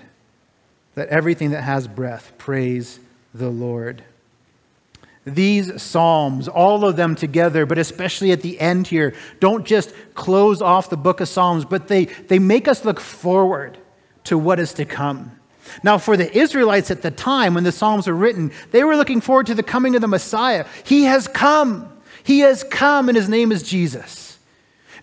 Let 0.96 1.10
everything 1.10 1.52
that 1.52 1.64
has 1.64 1.88
breath 1.88 2.32
praise 2.38 3.00
the 3.34 3.50
Lord 3.50 4.04
these 5.26 5.82
Psalms, 5.82 6.48
all 6.48 6.86
of 6.86 6.96
them 6.96 7.16
together, 7.16 7.66
but 7.66 7.78
especially 7.78 8.32
at 8.32 8.42
the 8.42 8.60
end 8.60 8.88
here, 8.88 9.14
don't 9.40 9.66
just 9.66 9.94
close 10.14 10.62
off 10.62 10.90
the 10.90 10.98
book 10.98 11.22
of 11.22 11.30
Psalms, 11.30 11.66
but 11.66 11.88
they, 11.88 12.06
they 12.06 12.40
make 12.40 12.68
us 12.68 12.84
look 12.84 13.00
forward 13.00 13.78
to 14.26 14.38
what 14.38 14.60
is 14.60 14.74
to 14.74 14.86
come. 14.86 15.40
Now, 15.82 15.98
for 15.98 16.18
the 16.18 16.36
Israelites 16.38 16.92
at 16.92 17.02
the 17.02 17.12
time 17.12 17.54
when 17.54 17.64
the 17.64 17.72
Psalms 17.72 18.08
were 18.08 18.14
written, 18.14 18.52
they 18.72 18.84
were 18.84 18.98
looking 18.98 19.22
forward 19.22 19.48
to 19.48 19.56
the 19.56 19.64
coming 19.64 19.96
of 19.96 20.02
the 20.02 20.08
Messiah. 20.08 20.66
He 20.84 21.04
has 21.04 21.28
come. 21.28 21.90
He 22.24 22.40
has 22.40 22.64
come, 22.64 23.10
and 23.10 23.16
his 23.16 23.30
name 23.30 23.52
is 23.52 23.64
Jesus. 23.64 24.33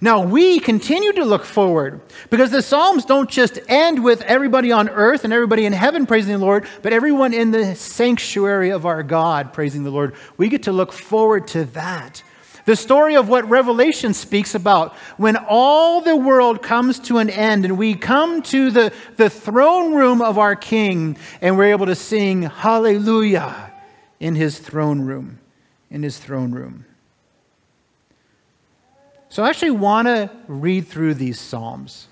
Now 0.00 0.24
we 0.24 0.60
continue 0.60 1.12
to 1.12 1.24
look 1.24 1.44
forward 1.44 2.00
because 2.30 2.50
the 2.50 2.62
Psalms 2.62 3.04
don't 3.04 3.28
just 3.28 3.58
end 3.68 4.02
with 4.02 4.22
everybody 4.22 4.72
on 4.72 4.88
earth 4.88 5.24
and 5.24 5.32
everybody 5.32 5.66
in 5.66 5.74
heaven 5.74 6.06
praising 6.06 6.32
the 6.32 6.38
Lord, 6.38 6.66
but 6.82 6.94
everyone 6.94 7.34
in 7.34 7.50
the 7.50 7.74
sanctuary 7.74 8.70
of 8.70 8.86
our 8.86 9.02
God 9.02 9.52
praising 9.52 9.84
the 9.84 9.90
Lord. 9.90 10.14
We 10.38 10.48
get 10.48 10.62
to 10.62 10.72
look 10.72 10.92
forward 10.92 11.48
to 11.48 11.64
that. 11.66 12.22
The 12.64 12.76
story 12.76 13.16
of 13.16 13.28
what 13.28 13.48
Revelation 13.48 14.14
speaks 14.14 14.54
about 14.54 14.94
when 15.16 15.36
all 15.36 16.00
the 16.00 16.16
world 16.16 16.62
comes 16.62 16.98
to 17.00 17.18
an 17.18 17.28
end 17.28 17.64
and 17.64 17.76
we 17.76 17.94
come 17.94 18.42
to 18.44 18.70
the, 18.70 18.92
the 19.16 19.28
throne 19.28 19.94
room 19.94 20.22
of 20.22 20.38
our 20.38 20.56
King 20.56 21.18
and 21.42 21.58
we're 21.58 21.72
able 21.72 21.86
to 21.86 21.94
sing 21.94 22.42
hallelujah 22.42 23.72
in 24.18 24.34
his 24.34 24.58
throne 24.58 25.02
room. 25.02 25.40
In 25.90 26.02
his 26.02 26.18
throne 26.18 26.52
room. 26.52 26.86
So 29.32 29.44
I 29.44 29.48
actually 29.48 29.70
want 29.70 30.08
to 30.08 30.28
read 30.48 30.88
through 30.88 31.14
these 31.14 31.38
Psalms. 31.38 32.08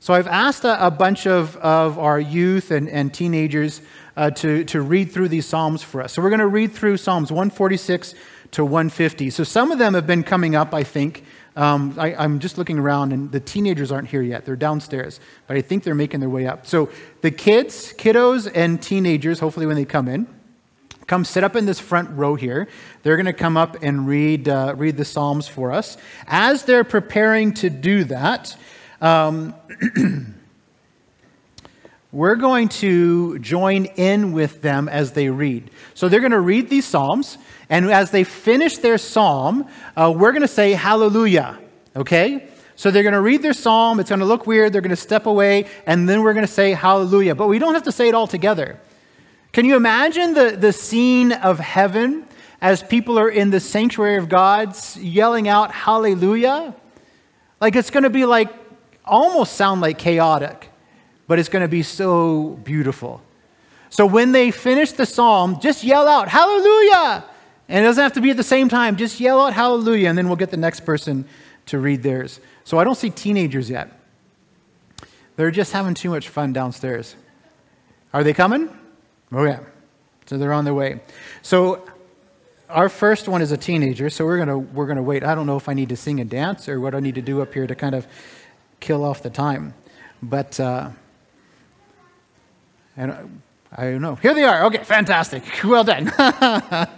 So 0.00 0.14
I've 0.14 0.26
asked 0.26 0.64
a, 0.64 0.84
a 0.84 0.90
bunch 0.90 1.28
of, 1.28 1.56
of 1.58 1.96
our 1.96 2.18
youth 2.18 2.72
and, 2.72 2.88
and 2.88 3.14
teenagers 3.14 3.80
uh, 4.16 4.30
to, 4.30 4.64
to 4.64 4.80
read 4.80 5.12
through 5.12 5.28
these 5.28 5.46
Psalms 5.46 5.80
for 5.80 6.02
us. 6.02 6.12
So 6.12 6.20
we're 6.20 6.30
going 6.30 6.40
to 6.40 6.48
read 6.48 6.72
through 6.72 6.96
Psalms 6.96 7.30
146 7.30 8.16
to 8.50 8.64
150. 8.64 9.30
So 9.30 9.44
some 9.44 9.70
of 9.70 9.78
them 9.78 9.94
have 9.94 10.08
been 10.08 10.24
coming 10.24 10.56
up, 10.56 10.74
I 10.74 10.82
think. 10.82 11.24
Um, 11.54 11.94
I, 11.96 12.16
I'm 12.16 12.40
just 12.40 12.58
looking 12.58 12.80
around, 12.80 13.12
and 13.12 13.30
the 13.30 13.38
teenagers 13.38 13.92
aren't 13.92 14.08
here 14.08 14.22
yet. 14.22 14.44
They're 14.44 14.56
downstairs, 14.56 15.20
but 15.46 15.56
I 15.56 15.60
think 15.60 15.84
they're 15.84 15.94
making 15.94 16.18
their 16.18 16.30
way 16.30 16.48
up. 16.48 16.66
So 16.66 16.90
the 17.20 17.30
kids, 17.30 17.92
kiddos, 17.92 18.50
and 18.52 18.82
teenagers, 18.82 19.38
hopefully 19.38 19.66
when 19.66 19.76
they 19.76 19.84
come 19.84 20.08
in, 20.08 20.26
come 21.10 21.24
sit 21.24 21.42
up 21.42 21.56
in 21.56 21.66
this 21.66 21.80
front 21.80 22.08
row 22.10 22.36
here. 22.36 22.68
They're 23.02 23.16
going 23.16 23.26
to 23.26 23.32
come 23.32 23.56
up 23.56 23.82
and 23.82 24.06
read, 24.06 24.48
uh, 24.48 24.74
read 24.76 24.96
the 24.96 25.04
Psalms 25.04 25.48
for 25.48 25.72
us. 25.72 25.96
As 26.28 26.62
they're 26.62 26.84
preparing 26.84 27.52
to 27.54 27.68
do 27.68 28.04
that, 28.04 28.56
um, 29.00 29.52
we're 32.12 32.36
going 32.36 32.68
to 32.68 33.40
join 33.40 33.86
in 33.86 34.30
with 34.30 34.62
them 34.62 34.88
as 34.88 35.10
they 35.10 35.30
read. 35.30 35.72
So 35.94 36.08
they're 36.08 36.20
going 36.20 36.30
to 36.30 36.38
read 36.38 36.70
these 36.70 36.86
Psalms, 36.86 37.38
and 37.68 37.90
as 37.90 38.12
they 38.12 38.22
finish 38.22 38.76
their 38.78 38.96
Psalm, 38.96 39.66
uh, 39.96 40.14
we're 40.16 40.30
going 40.30 40.42
to 40.42 40.48
say 40.48 40.74
hallelujah, 40.74 41.58
okay? 41.96 42.48
So 42.76 42.92
they're 42.92 43.02
going 43.02 43.14
to 43.14 43.20
read 43.20 43.42
their 43.42 43.52
psalm. 43.52 43.98
It's 43.98 44.10
going 44.10 44.20
to 44.20 44.26
look 44.26 44.46
weird. 44.46 44.72
They're 44.72 44.80
going 44.80 44.90
to 44.90 44.96
step 44.96 45.26
away, 45.26 45.66
and 45.86 46.08
then 46.08 46.22
we're 46.22 46.34
going 46.34 46.46
to 46.46 46.52
say 46.52 46.70
hallelujah. 46.70 47.34
But 47.34 47.48
we 47.48 47.58
don't 47.58 47.74
have 47.74 47.82
to 47.82 47.92
say 47.92 48.08
it 48.08 48.14
all 48.14 48.28
together. 48.28 48.78
Can 49.52 49.64
you 49.64 49.76
imagine 49.76 50.34
the, 50.34 50.56
the 50.56 50.72
scene 50.72 51.32
of 51.32 51.58
heaven 51.58 52.26
as 52.60 52.82
people 52.82 53.18
are 53.18 53.28
in 53.28 53.50
the 53.50 53.60
sanctuary 53.60 54.16
of 54.16 54.28
God 54.28 54.76
yelling 54.96 55.48
out 55.48 55.72
hallelujah? 55.72 56.74
Like 57.60 57.74
it's 57.74 57.90
going 57.90 58.04
to 58.04 58.10
be 58.10 58.24
like, 58.24 58.48
almost 59.04 59.54
sound 59.54 59.80
like 59.80 59.98
chaotic, 59.98 60.70
but 61.26 61.38
it's 61.38 61.48
going 61.48 61.62
to 61.62 61.68
be 61.68 61.82
so 61.82 62.60
beautiful. 62.62 63.20
So 63.88 64.06
when 64.06 64.30
they 64.30 64.52
finish 64.52 64.92
the 64.92 65.04
psalm, 65.04 65.60
just 65.60 65.82
yell 65.82 66.06
out 66.06 66.28
hallelujah. 66.28 67.24
And 67.68 67.84
it 67.84 67.88
doesn't 67.88 68.02
have 68.02 68.12
to 68.14 68.20
be 68.20 68.30
at 68.30 68.36
the 68.36 68.42
same 68.42 68.68
time. 68.68 68.96
Just 68.96 69.20
yell 69.20 69.44
out 69.44 69.52
hallelujah, 69.52 70.08
and 70.08 70.18
then 70.18 70.28
we'll 70.28 70.36
get 70.36 70.50
the 70.50 70.56
next 70.56 70.80
person 70.80 71.24
to 71.66 71.78
read 71.78 72.02
theirs. 72.02 72.40
So 72.64 72.78
I 72.78 72.84
don't 72.84 72.96
see 72.96 73.10
teenagers 73.10 73.68
yet. 73.68 73.90
They're 75.36 75.50
just 75.50 75.72
having 75.72 75.94
too 75.94 76.10
much 76.10 76.28
fun 76.28 76.52
downstairs. 76.52 77.16
Are 78.12 78.22
they 78.22 78.34
coming? 78.34 78.68
Oh, 79.32 79.44
yeah. 79.44 79.60
So 80.26 80.38
they're 80.38 80.52
on 80.52 80.64
their 80.64 80.74
way. 80.74 81.00
So 81.42 81.84
our 82.68 82.88
first 82.88 83.28
one 83.28 83.42
is 83.42 83.52
a 83.52 83.56
teenager, 83.56 84.10
so 84.10 84.24
we're 84.24 84.38
gonna 84.38 84.58
we're 84.58 84.86
gonna 84.86 85.02
wait. 85.02 85.24
I 85.24 85.34
don't 85.34 85.46
know 85.46 85.56
if 85.56 85.68
I 85.68 85.74
need 85.74 85.88
to 85.88 85.96
sing 85.96 86.20
and 86.20 86.30
dance 86.30 86.68
or 86.68 86.80
what 86.80 86.94
I 86.94 87.00
need 87.00 87.16
to 87.16 87.22
do 87.22 87.42
up 87.42 87.52
here 87.52 87.66
to 87.66 87.74
kind 87.74 87.94
of 87.94 88.06
kill 88.78 89.04
off 89.04 89.22
the 89.22 89.30
time, 89.30 89.74
but 90.22 90.58
uh, 90.60 90.90
and 92.96 93.40
I 93.76 93.90
don't 93.90 94.02
know. 94.02 94.16
Here 94.16 94.34
they 94.34 94.44
are. 94.44 94.64
Okay, 94.66 94.84
fantastic. 94.84 95.42
Well 95.64 95.84
done. 95.84 96.12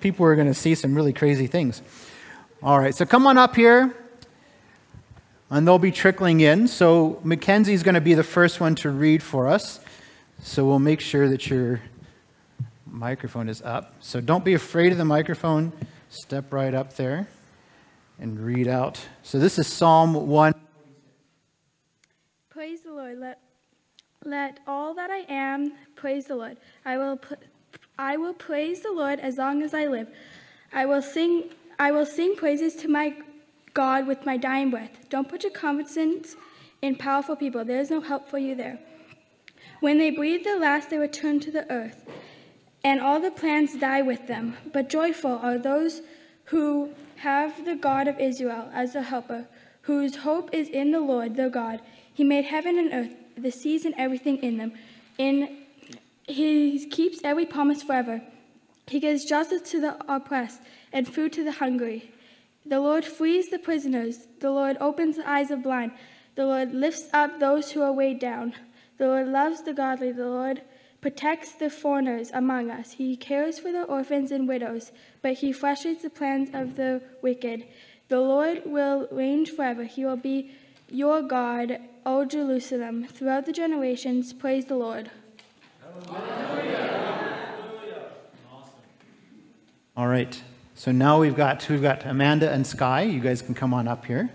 People 0.00 0.26
are 0.26 0.36
to 0.46 0.54
see 0.54 0.74
some 0.74 0.94
really 0.94 1.12
crazy 1.12 1.46
things. 1.46 1.82
All 2.62 2.78
right, 2.78 2.94
so 2.94 3.04
come 3.04 3.26
on 3.26 3.38
up 3.38 3.56
here, 3.56 3.94
and 5.50 5.66
they'll 5.66 5.78
be 5.78 5.92
trickling 5.92 6.40
in. 6.40 6.68
So 6.68 7.20
Mackenzie's 7.24 7.82
to 7.94 8.00
be 8.00 8.14
the 8.14 8.22
first 8.22 8.60
one 8.60 8.74
to 8.76 8.90
read 8.90 9.22
for 9.22 9.48
us. 9.48 9.80
So 10.40 10.64
we'll 10.66 10.78
make 10.78 11.00
sure 11.00 11.28
that 11.28 11.48
your 11.48 11.80
microphone 12.86 13.48
is 13.48 13.62
up. 13.62 13.94
So 14.00 14.20
don't 14.20 14.44
be 14.44 14.54
afraid 14.54 14.92
of 14.92 14.98
the 14.98 15.04
microphone. 15.04 15.72
Step 16.08 16.52
right 16.52 16.72
up 16.72 16.96
there 16.96 17.28
and 18.18 18.38
read 18.38 18.68
out. 18.68 19.00
So 19.22 19.38
this 19.38 19.58
is 19.58 19.66
Psalm 19.66 20.28
1. 20.28 20.54
Praise 22.48 22.82
the 22.82 22.92
Lord. 22.92 23.18
Let, 23.18 23.40
let 24.24 24.60
all 24.66 24.94
that 24.94 25.10
I 25.10 25.24
am 25.28 25.72
praise 25.94 26.26
the 26.26 26.36
Lord. 26.36 26.56
I 26.84 26.96
will, 26.96 27.20
I 27.98 28.16
will 28.16 28.32
praise 28.32 28.80
the 28.80 28.92
Lord 28.92 29.20
as 29.20 29.36
long 29.36 29.62
as 29.62 29.74
I 29.74 29.86
live. 29.86 30.08
I 30.72 30.86
will 30.86 31.02
sing, 31.02 31.50
I 31.78 31.92
will 31.92 32.06
sing 32.06 32.34
praises 32.36 32.74
to 32.76 32.88
my 32.88 33.14
God 33.74 34.06
with 34.06 34.24
my 34.24 34.36
dying 34.36 34.70
breath. 34.70 35.08
Don't 35.10 35.28
put 35.28 35.42
your 35.42 35.52
confidence 35.52 36.34
in 36.80 36.96
powerful 36.96 37.36
people. 37.36 37.64
There 37.64 37.80
is 37.80 37.90
no 37.90 38.00
help 38.00 38.28
for 38.28 38.38
you 38.38 38.54
there. 38.54 38.78
When 39.80 39.98
they 39.98 40.10
breathe 40.10 40.44
their 40.44 40.58
last, 40.58 40.90
they 40.90 40.98
return 40.98 41.40
to 41.40 41.50
the 41.50 41.70
earth, 41.70 42.04
and 42.82 43.00
all 43.00 43.20
the 43.20 43.30
plants 43.30 43.78
die 43.78 44.02
with 44.02 44.26
them. 44.26 44.56
But 44.72 44.88
joyful 44.88 45.38
are 45.38 45.58
those 45.58 46.02
who 46.46 46.90
have 47.16 47.64
the 47.64 47.76
God 47.76 48.08
of 48.08 48.18
Israel 48.18 48.70
as 48.72 48.94
a 48.94 49.02
helper, 49.02 49.46
whose 49.82 50.16
hope 50.16 50.50
is 50.52 50.68
in 50.68 50.90
the 50.90 51.00
Lord 51.00 51.36
their 51.36 51.50
God. 51.50 51.80
He 52.12 52.24
made 52.24 52.46
heaven 52.46 52.78
and 52.78 52.92
earth, 52.92 53.16
the 53.36 53.50
seas 53.50 53.84
and 53.84 53.94
everything 53.98 54.38
in 54.38 54.58
them. 54.58 54.72
In 55.18 55.64
he 56.26 56.84
keeps 56.86 57.20
every 57.22 57.46
promise 57.46 57.82
forever. 57.82 58.22
He 58.88 59.00
gives 59.00 59.24
justice 59.24 59.70
to 59.70 59.80
the 59.80 59.96
oppressed 60.12 60.60
and 60.92 61.06
food 61.06 61.32
to 61.34 61.44
the 61.44 61.52
hungry. 61.52 62.10
The 62.64 62.80
Lord 62.80 63.04
frees 63.04 63.50
the 63.50 63.58
prisoners. 63.58 64.26
The 64.40 64.50
Lord 64.50 64.76
opens 64.80 65.16
the 65.16 65.28
eyes 65.28 65.50
of 65.50 65.62
blind. 65.62 65.92
The 66.34 66.46
Lord 66.46 66.74
lifts 66.74 67.08
up 67.12 67.38
those 67.38 67.72
who 67.72 67.82
are 67.82 67.92
weighed 67.92 68.18
down. 68.18 68.54
The 68.98 69.06
Lord 69.06 69.28
loves 69.28 69.62
the 69.62 69.72
godly. 69.72 70.12
The 70.12 70.28
Lord 70.28 70.62
protects 71.00 71.52
the 71.52 71.70
foreigners 71.70 72.30
among 72.32 72.70
us. 72.70 72.92
He 72.92 73.16
cares 73.16 73.58
for 73.58 73.70
the 73.70 73.84
orphans 73.84 74.30
and 74.30 74.48
widows, 74.48 74.92
but 75.22 75.34
he 75.34 75.52
frustrates 75.52 76.02
the 76.02 76.10
plans 76.10 76.50
of 76.52 76.76
the 76.76 77.02
wicked. 77.22 77.66
The 78.08 78.20
Lord 78.20 78.62
will 78.64 79.08
reign 79.10 79.46
forever. 79.46 79.84
He 79.84 80.04
will 80.04 80.16
be 80.16 80.52
your 80.90 81.22
God, 81.22 81.78
O 82.04 82.24
Jerusalem. 82.24 83.06
Throughout 83.06 83.46
the 83.46 83.52
generations, 83.52 84.32
praise 84.32 84.66
the 84.66 84.76
Lord. 84.76 85.10
All 89.96 90.06
right. 90.08 90.42
So 90.74 90.92
now 90.92 91.18
we've 91.18 91.34
got 91.34 91.68
we've 91.70 91.80
got 91.80 92.04
Amanda 92.04 92.50
and 92.50 92.66
Sky. 92.66 93.02
You 93.02 93.18
guys 93.18 93.40
can 93.40 93.54
come 93.54 93.72
on 93.72 93.88
up 93.88 94.04
here. 94.04 94.30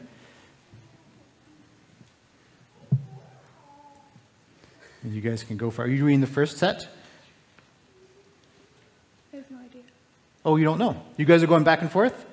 You 5.03 5.21
guys 5.21 5.43
can 5.43 5.57
go 5.57 5.71
for. 5.71 5.83
Are 5.83 5.87
you 5.87 6.05
reading 6.05 6.21
the 6.21 6.27
first 6.27 6.57
set? 6.57 6.87
I 9.33 9.37
have 9.37 9.49
no 9.49 9.57
idea. 9.57 9.81
Oh, 10.45 10.55
you 10.57 10.63
don't 10.63 10.77
know. 10.77 11.01
You 11.17 11.25
guys 11.25 11.41
are 11.41 11.47
going 11.47 11.63
back 11.63 11.81
and 11.81 11.91
forth. 11.91 12.25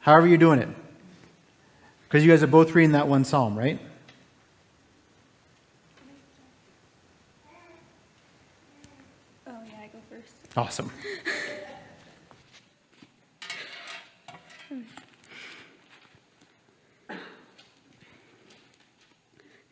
However 0.00 0.26
you're 0.26 0.38
doing 0.38 0.60
it, 0.60 0.68
because 2.08 2.24
you 2.24 2.30
guys 2.30 2.42
are 2.42 2.46
both 2.46 2.74
reading 2.74 2.92
that 2.92 3.08
one 3.08 3.24
psalm, 3.24 3.58
right? 3.58 3.78
Oh, 9.46 9.52
yeah, 9.66 9.80
I 9.82 9.88
go 9.88 9.98
first. 10.08 10.32
Awesome. 10.56 10.90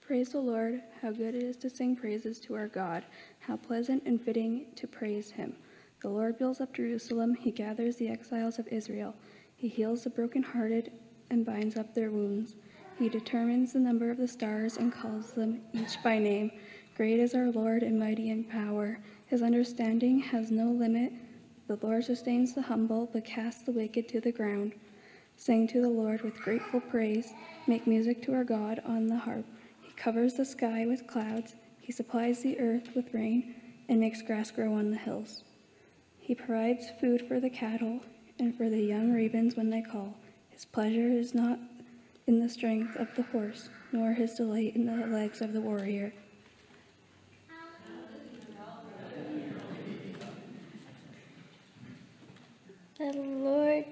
Praise 0.09 0.31
the 0.31 0.41
Lord, 0.41 0.81
how 1.03 1.11
good 1.11 1.35
it 1.35 1.43
is 1.43 1.59
to 1.59 1.69
sing 1.69 1.95
praises 1.95 2.41
to 2.41 2.55
our 2.55 2.69
God, 2.69 3.05
how 3.41 3.59
pleasant 3.59 4.05
and 4.07 4.19
fitting 4.19 4.65
to 4.77 4.87
praise 4.87 5.31
him. 5.31 5.55
The 6.01 6.09
Lord 6.09 6.39
builds 6.39 6.63
up 6.63 6.73
Jerusalem, 6.73 7.35
he 7.35 7.51
gathers 7.51 7.97
the 7.97 8.09
exiles 8.09 8.59
of 8.59 8.67
Israel. 8.69 9.15
He 9.55 9.69
heals 9.69 10.05
the 10.05 10.09
brokenhearted 10.09 10.93
and 11.29 11.45
binds 11.45 11.77
up 11.77 11.95
their 11.95 12.11
wounds. 12.11 12.55
He 12.99 13.11
determines 13.11 13.75
the 13.75 13.81
number 13.81 14.11
of 14.11 14.17
the 14.17 14.27
stars 14.27 14.79
and 14.79 14.91
calls 14.91 15.33
them 15.33 15.61
each 15.75 16.03
by 16.03 16.19
name. 16.19 16.53
Great 16.97 17.21
is 17.21 17.35
our 17.35 17.51
Lord 17.51 17.83
and 17.83 18.01
mighty 18.01 18.31
in 18.31 18.45
power. 18.45 19.01
His 19.27 19.43
understanding 19.43 20.21
has 20.21 20.51
no 20.51 20.71
limit. 20.71 21.13
The 21.67 21.79
Lord 21.83 22.03
sustains 22.03 22.55
the 22.55 22.63
humble, 22.63 23.11
but 23.13 23.27
casts 23.27 23.65
the 23.65 23.73
wicked 23.73 24.09
to 24.09 24.23
the 24.23 24.33
ground. 24.33 24.73
Sing 25.37 25.69
to 25.69 25.83
the 25.83 25.91
Lord 25.91 26.23
with 26.23 26.41
grateful 26.41 26.81
praise. 26.81 27.35
Make 27.67 27.87
music 27.87 28.23
to 28.23 28.33
our 28.33 28.45
God 28.45 28.81
on 28.87 29.07
the 29.07 29.19
harp 29.19 29.45
covers 29.99 30.35
the 30.35 30.45
sky 30.45 30.87
with 30.87 31.07
clouds. 31.07 31.55
He 31.81 31.93
supplies 31.93 32.41
the 32.41 32.59
earth 32.61 32.95
with 32.95 33.13
rain 33.13 33.55
and 33.89 33.99
makes 33.99 34.23
grass 34.23 34.51
grow 34.51 34.75
on 34.75 34.91
the 34.91 34.97
hills. 34.97 35.43
He 36.19 36.35
provides 36.35 36.91
food 37.01 37.27
for 37.27 37.41
the 37.41 37.51
cattle 37.51 38.01
and 38.39 38.57
for 38.57 38.71
the 38.71 38.81
young 38.81 39.13
ravens 39.13 39.57
when 39.57 39.71
they 39.71 39.83
call. 39.83 40.15
His 40.51 40.65
pleasure 40.65 41.09
is 41.09 41.35
not 41.35 41.59
in 42.27 42.39
the 42.39 42.49
strength 42.49 42.95
of 42.97 43.09
the 43.17 43.23
horse, 43.23 43.71
nor 43.91 44.13
his 44.13 44.35
delight 44.35 44.77
in 44.77 44.87
the 44.87 45.07
legs 45.07 45.41
of 45.41 45.53
the 45.53 45.61
warrior. 45.61 46.13
The 52.99 53.13
Lord 53.13 53.85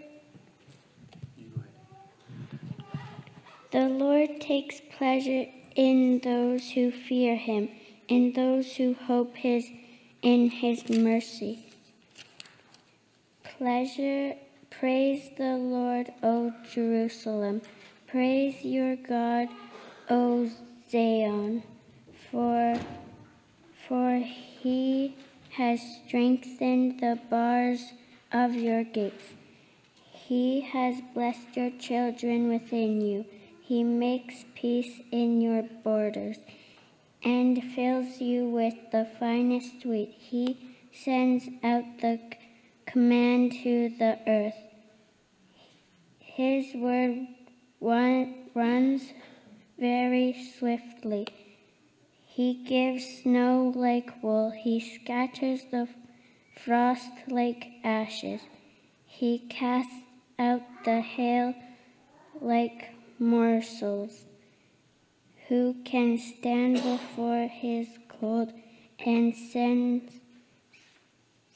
The 3.72 3.88
Lord 3.88 4.40
takes 4.40 4.80
pleasure 4.96 5.46
in 5.76 6.20
those 6.20 6.70
who 6.70 6.90
fear 6.90 7.36
him, 7.36 7.68
in 8.08 8.32
those 8.32 8.76
who 8.76 8.94
hope 8.94 9.36
his 9.36 9.68
in 10.22 10.48
his 10.48 10.88
mercy. 10.88 11.66
Pleasure, 13.44 14.34
praise 14.70 15.30
the 15.36 15.56
Lord, 15.56 16.12
O 16.22 16.52
Jerusalem. 16.72 17.60
Praise 18.06 18.64
your 18.64 18.96
God, 18.96 19.48
O 20.08 20.50
Zion, 20.90 21.62
for 22.30 22.74
for 23.86 24.16
he 24.16 25.14
has 25.50 25.80
strengthened 26.06 27.00
the 27.00 27.18
bars 27.30 27.92
of 28.32 28.54
your 28.54 28.82
gates. 28.82 29.34
He 30.10 30.62
has 30.62 31.00
blessed 31.14 31.56
your 31.56 31.70
children 31.78 32.48
within 32.48 33.00
you. 33.00 33.26
He 33.66 33.82
makes 33.82 34.44
peace 34.54 35.00
in 35.10 35.40
your 35.40 35.64
borders 35.82 36.36
and 37.24 37.60
fills 37.74 38.20
you 38.20 38.48
with 38.48 38.74
the 38.92 39.08
finest 39.18 39.84
wheat. 39.84 40.14
He 40.16 40.76
sends 40.92 41.48
out 41.64 41.84
the 42.00 42.20
command 42.86 43.50
to 43.64 43.88
the 43.88 44.20
earth. 44.24 44.54
His 46.20 46.76
word 46.76 47.26
runs 47.80 49.02
very 49.80 50.32
swiftly. 50.56 51.26
He 52.24 52.62
gives 52.62 53.22
snow 53.22 53.72
like 53.74 54.22
wool. 54.22 54.52
He 54.52 54.78
scatters 54.78 55.62
the 55.72 55.88
frost 56.56 57.10
like 57.26 57.66
ashes. 57.82 58.42
He 59.06 59.40
casts 59.40 60.04
out 60.38 60.62
the 60.84 61.00
hail 61.00 61.52
like 62.40 62.95
morsels. 63.18 64.24
Who 65.48 65.76
can 65.84 66.18
stand 66.18 66.82
before 66.82 67.46
his 67.46 67.86
cold 68.08 68.52
and 68.98 69.34
sends, 69.34 70.12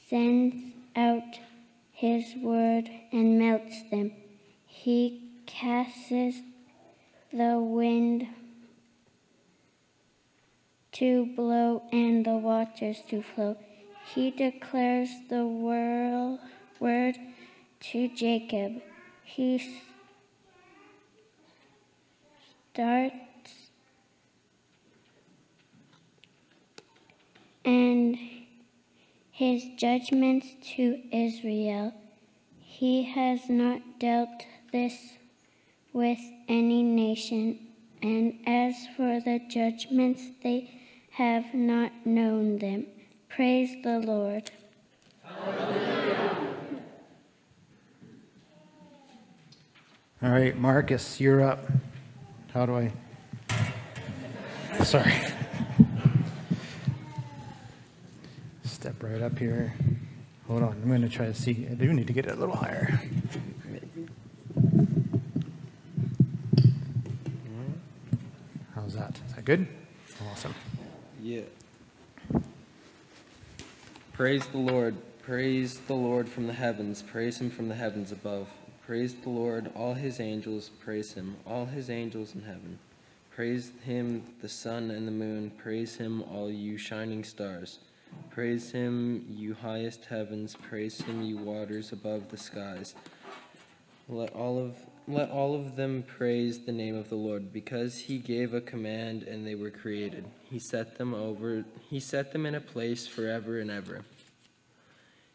sends 0.09 0.55
out 0.95 1.39
his 1.91 2.35
word 2.41 2.89
and 3.11 3.37
melts 3.37 3.83
them? 3.89 4.13
He 4.65 5.29
casts 5.45 6.09
the 7.33 7.59
wind 7.59 8.27
to 10.93 11.25
blow 11.25 11.83
and 11.91 12.25
the 12.25 12.37
waters 12.37 12.97
to 13.09 13.21
flow. 13.21 13.57
He 14.13 14.31
declares 14.31 15.09
the 15.29 15.45
world, 15.45 16.39
word 16.79 17.17
to 17.91 18.07
Jacob. 18.09 18.81
He 19.23 19.57
starts 22.73 23.15
and 27.65 28.17
his 29.29 29.63
judgments 29.77 30.47
to 30.75 31.01
Israel. 31.11 31.93
He 32.59 33.03
has 33.03 33.49
not 33.49 33.81
dealt 33.99 34.45
this 34.71 34.95
with 35.91 36.19
any 36.47 36.81
nation, 36.81 37.59
and 38.01 38.39
as 38.47 38.75
for 38.95 39.19
the 39.19 39.41
judgments, 39.49 40.21
they 40.41 40.81
have 41.11 41.53
not 41.53 41.91
known 42.05 42.57
them. 42.59 42.85
Praise 43.27 43.75
the 43.83 43.99
Lord. 43.99 44.49
All 50.23 50.29
right, 50.29 50.55
Marcus, 50.57 51.19
you're 51.19 51.41
up. 51.41 51.65
How 52.53 52.65
do 52.65 52.75
I? 52.75 52.91
Sorry. 54.83 55.13
Step 58.63 59.01
right 59.01 59.21
up 59.21 59.39
here. 59.39 59.73
Hold 60.47 60.63
on, 60.63 60.71
I'm 60.71 60.87
going 60.87 61.01
to 61.01 61.07
try 61.07 61.27
to 61.27 61.33
see. 61.33 61.65
I 61.71 61.75
do 61.75 61.93
need 61.93 62.07
to 62.07 62.13
get 62.13 62.25
it 62.25 62.33
a 62.33 62.35
little 62.35 62.55
higher. 62.57 62.99
How's 68.75 68.95
that? 68.95 69.17
Is 69.27 69.35
that 69.35 69.45
good? 69.45 69.65
Awesome. 70.29 70.53
Yeah. 71.21 71.43
Praise 74.11 74.45
the 74.47 74.57
Lord. 74.57 74.95
Praise 75.21 75.79
the 75.87 75.93
Lord 75.93 76.27
from 76.27 76.47
the 76.47 76.53
heavens. 76.53 77.01
Praise 77.01 77.39
him 77.39 77.49
from 77.49 77.69
the 77.69 77.75
heavens 77.75 78.11
above. 78.11 78.49
Praise 78.85 79.13
the 79.13 79.29
Lord, 79.29 79.71
all 79.75 79.93
his 79.93 80.19
angels. 80.19 80.69
Praise 80.83 81.13
him, 81.13 81.37
all 81.45 81.65
his 81.65 81.89
angels 81.89 82.33
in 82.33 82.41
heaven. 82.41 82.79
Praise 83.29 83.71
him, 83.85 84.23
the 84.41 84.49
sun 84.49 84.89
and 84.91 85.07
the 85.07 85.11
moon. 85.11 85.51
Praise 85.51 85.95
him, 85.95 86.23
all 86.23 86.49
you 86.49 86.77
shining 86.77 87.23
stars. 87.23 87.79
Praise 88.31 88.71
him, 88.71 89.25
you 89.29 89.53
highest 89.53 90.05
heavens. 90.05 90.55
Praise 90.67 90.99
him, 90.99 91.21
you 91.21 91.37
waters 91.37 91.91
above 91.91 92.29
the 92.29 92.37
skies. 92.37 92.95
Let 94.09 94.33
all 94.33 94.59
of 94.59 94.75
let 95.07 95.31
all 95.31 95.55
of 95.55 95.75
them 95.75 96.03
praise 96.03 96.59
the 96.59 96.71
name 96.71 96.95
of 96.95 97.09
the 97.09 97.15
Lord, 97.15 97.51
because 97.51 97.97
he 97.97 98.17
gave 98.17 98.53
a 98.53 98.61
command 98.61 99.23
and 99.23 99.45
they 99.45 99.55
were 99.55 99.71
created. 99.71 100.25
He 100.49 100.59
set 100.59 100.97
them 100.97 101.13
over 101.13 101.63
he 101.89 101.99
set 101.99 102.33
them 102.33 102.45
in 102.45 102.55
a 102.55 102.61
place 102.61 103.07
forever 103.07 103.59
and 103.59 103.71
ever. 103.71 104.03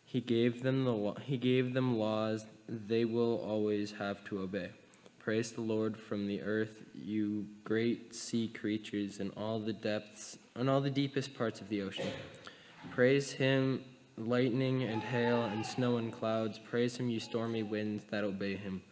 He 0.05 0.21
gave 0.21 0.63
them 0.63 0.85
the 0.85 1.15
he 1.25 1.37
gave 1.37 1.75
them 1.75 1.99
laws 1.99 2.45
they 2.69 3.05
will 3.05 3.37
always 3.39 3.93
have 3.93 4.25
to 4.25 4.41
obey. 4.41 4.71
Praise 5.19 5.51
the 5.51 5.61
Lord 5.61 5.97
from 5.97 6.27
the 6.27 6.41
earth, 6.43 6.85
you 6.95 7.47
great 7.65 8.15
sea 8.15 8.49
creatures 8.49 9.19
and 9.19 9.33
all 9.37 9.59
the 9.59 9.73
depths 9.73 10.39
and 10.55 10.71
all 10.71 10.81
the 10.81 10.91
deepest 10.91 11.35
parts 11.35 11.61
of 11.61 11.69
the 11.69 11.83
ocean. 11.83 12.09
Praise 12.93 13.33
him, 13.33 13.83
lightning 14.17 14.85
and 14.85 15.03
hail 15.03 15.43
and 15.43 15.67
snow 15.67 15.97
and 15.97 16.13
clouds. 16.13 16.59
Praise 16.59 16.97
him, 16.97 17.11
you 17.11 17.21
stormy 17.21 17.63
winds 17.63 18.05
that 18.11 18.25
obey 18.25 18.57
him. 18.57 18.83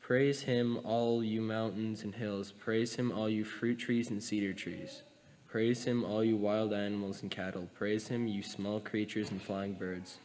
Praise 0.00 0.42
him, 0.42 0.80
all 0.84 1.22
you 1.22 1.40
mountains 1.40 2.02
and 2.02 2.14
hills. 2.14 2.52
Praise 2.52 2.96
him, 2.96 3.12
all 3.12 3.28
you 3.28 3.44
fruit 3.44 3.78
trees 3.78 4.10
and 4.10 4.22
cedar 4.22 4.52
trees. 4.52 5.02
Praise 5.48 5.84
him, 5.84 6.04
all 6.04 6.22
you 6.22 6.36
wild 6.36 6.72
animals 6.72 7.22
and 7.22 7.30
cattle. 7.30 7.68
Praise 7.74 8.08
him, 8.08 8.26
you 8.28 8.42
small 8.42 8.78
creatures 8.78 9.30
and 9.32 9.42
flying 9.42 9.74
birds. 9.74 10.18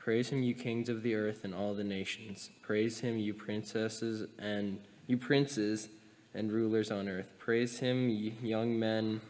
Praise 0.00 0.30
him, 0.30 0.42
you 0.42 0.54
kings 0.54 0.88
of 0.88 1.02
the 1.02 1.14
earth 1.14 1.44
and 1.44 1.54
all 1.54 1.74
the 1.74 1.84
nations. 1.84 2.48
Praise 2.62 3.00
him, 3.00 3.18
you 3.18 3.34
princesses 3.34 4.26
and 4.38 4.80
you 5.06 5.18
princes 5.18 5.90
and 6.34 6.50
rulers 6.50 6.90
on 6.90 7.06
earth. 7.06 7.26
Praise 7.38 7.80
him, 7.80 8.08
you 8.08 8.32
young 8.42 8.78
men 8.78 9.20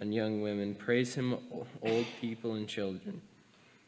and 0.00 0.12
young 0.12 0.42
women. 0.42 0.74
Praise 0.74 1.14
him, 1.14 1.36
old 1.82 2.06
people 2.20 2.54
and 2.54 2.66
children. 2.66 3.22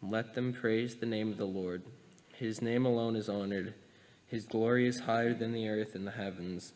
Let 0.00 0.34
them 0.34 0.52
praise 0.52 0.94
the 0.94 1.06
name 1.06 1.32
of 1.32 1.36
the 1.36 1.46
Lord. 1.46 1.82
His 2.32 2.62
name 2.62 2.86
alone 2.86 3.16
is 3.16 3.28
honored. 3.28 3.74
His 4.28 4.44
glory 4.44 4.86
is 4.86 5.00
higher 5.00 5.34
than 5.34 5.52
the 5.52 5.68
earth 5.68 5.96
and 5.96 6.06
the 6.06 6.12
heavens. 6.12 6.72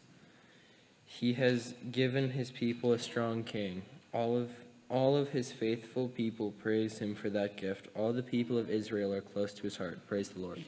He 1.04 1.34
has 1.34 1.74
given 1.92 2.30
his 2.30 2.50
people 2.50 2.92
a 2.92 2.98
strong 2.98 3.44
king. 3.44 3.82
All 4.12 4.36
of 4.36 4.50
all 4.88 5.16
of 5.16 5.30
his 5.30 5.50
faithful 5.50 6.08
people 6.08 6.52
praise 6.52 6.98
him 6.98 7.14
for 7.14 7.30
that 7.30 7.56
gift. 7.56 7.88
All 7.94 8.12
the 8.12 8.22
people 8.22 8.58
of 8.58 8.70
Israel 8.70 9.12
are 9.12 9.20
close 9.20 9.52
to 9.54 9.62
his 9.62 9.76
heart. 9.76 10.06
Praise 10.06 10.28
the 10.28 10.40
Lord. 10.40 10.62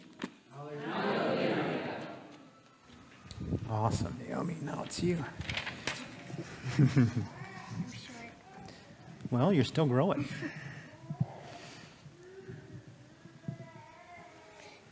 Awesome, 3.71 4.19
Naomi. 4.27 4.57
Now 4.63 4.83
it's 4.85 5.03
you. 5.03 5.25
well, 9.31 9.53
you're 9.53 9.65
still 9.65 9.87
growing. 9.87 10.29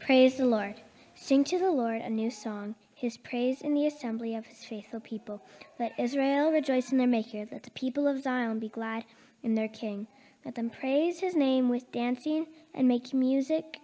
Praise 0.01 0.37
the 0.37 0.47
Lord. 0.47 0.75
Sing 1.15 1.45
to 1.45 1.59
the 1.59 1.71
Lord 1.71 2.03
a 2.03 2.11
new 2.11 2.31
song, 2.31 2.75
his 3.05 3.19
praise 3.19 3.61
in 3.61 3.75
the 3.75 3.87
assembly 3.87 4.35
of 4.35 4.47
his 4.47 4.65
faithful 4.65 4.99
people. 4.99 5.43
Let 5.79 5.93
Israel 5.99 6.51
rejoice 6.51 6.91
in 6.91 6.97
their 6.97 7.07
Maker. 7.07 7.47
Let 7.53 7.63
the 7.63 7.71
people 7.73 8.09
of 8.09 8.23
Zion 8.23 8.59
be 8.59 8.71
glad 8.71 9.05
in 9.43 9.55
their 9.55 9.69
King. 9.69 10.07
Let 10.43 10.55
them 10.55 10.71
praise 10.71 11.21
his 11.21 11.37
name 11.37 11.69
with 11.69 11.93
dancing 11.93 12.47
and 12.73 12.89
make 12.89 13.13
music 13.13 13.79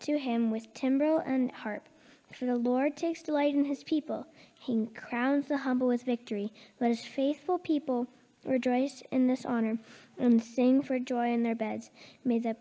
to 0.00 0.18
him 0.18 0.50
with 0.50 0.74
timbrel 0.74 1.22
and 1.24 1.50
harp. 1.50 1.88
For 2.34 2.44
the 2.44 2.56
Lord 2.56 2.94
takes 2.94 3.22
delight 3.22 3.54
in 3.54 3.64
his 3.64 3.84
people. 3.84 4.26
He 4.60 4.86
crowns 4.94 5.48
the 5.48 5.56
humble 5.56 5.86
with 5.86 6.02
victory. 6.02 6.52
Let 6.78 6.88
his 6.88 7.06
faithful 7.06 7.58
people 7.58 8.06
rejoice 8.44 9.02
in 9.10 9.28
this 9.28 9.46
honor 9.46 9.78
and 10.18 10.42
sing 10.42 10.82
for 10.82 10.98
joy 10.98 11.32
in 11.32 11.42
their 11.42 11.54
beds. 11.54 11.90
May 12.22 12.38
the 12.38 12.56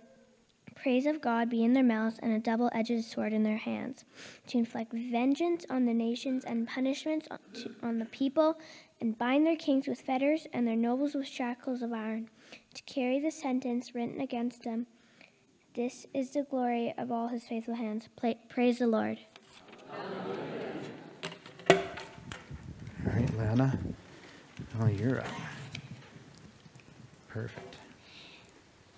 praise 0.82 1.06
of 1.06 1.22
God 1.22 1.50
be 1.50 1.64
in 1.64 1.74
their 1.74 1.84
mouths 1.84 2.20
and 2.22 2.32
a 2.32 2.40
double 2.40 2.70
edged 2.74 3.04
sword 3.04 3.34
in 3.34 3.44
their 3.44 3.58
hands, 3.58 4.06
to 4.48 4.58
inflict 4.58 4.94
vengeance 4.94 5.66
on 5.70 5.86
the 5.86 5.94
nations 5.94 6.46
and 6.46 6.68
punishments 6.68 7.28
on 7.82 8.00
the 8.00 8.06
people, 8.06 8.58
and 9.02 9.18
bind 9.18 9.46
their 9.46 9.56
kings 9.56 9.88
with 9.88 10.02
fetters 10.02 10.48
and 10.54 10.68
their 10.68 10.76
nobles 10.76 11.16
with 11.16 11.28
shackles 11.28 11.82
of 11.82 11.94
iron, 11.94 12.30
to 12.74 12.84
carry 12.84 13.20
the 13.20 13.32
sentence 13.32 13.94
written 13.96 14.22
against 14.22 14.64
them. 14.64 14.88
This 15.74 16.06
is 16.14 16.32
the 16.32 16.44
glory 16.44 16.94
of 16.98 17.12
all 17.12 17.28
his 17.28 17.44
faithful 17.44 17.76
hands. 17.76 18.08
Praise 18.50 18.80
the 18.80 18.88
Lord. 18.88 19.20
All 21.70 21.78
right, 23.06 23.38
Lana. 23.38 23.78
Oh, 24.80 24.88
you're 24.88 25.20
up. 25.20 25.28
Perfect. 27.28 27.78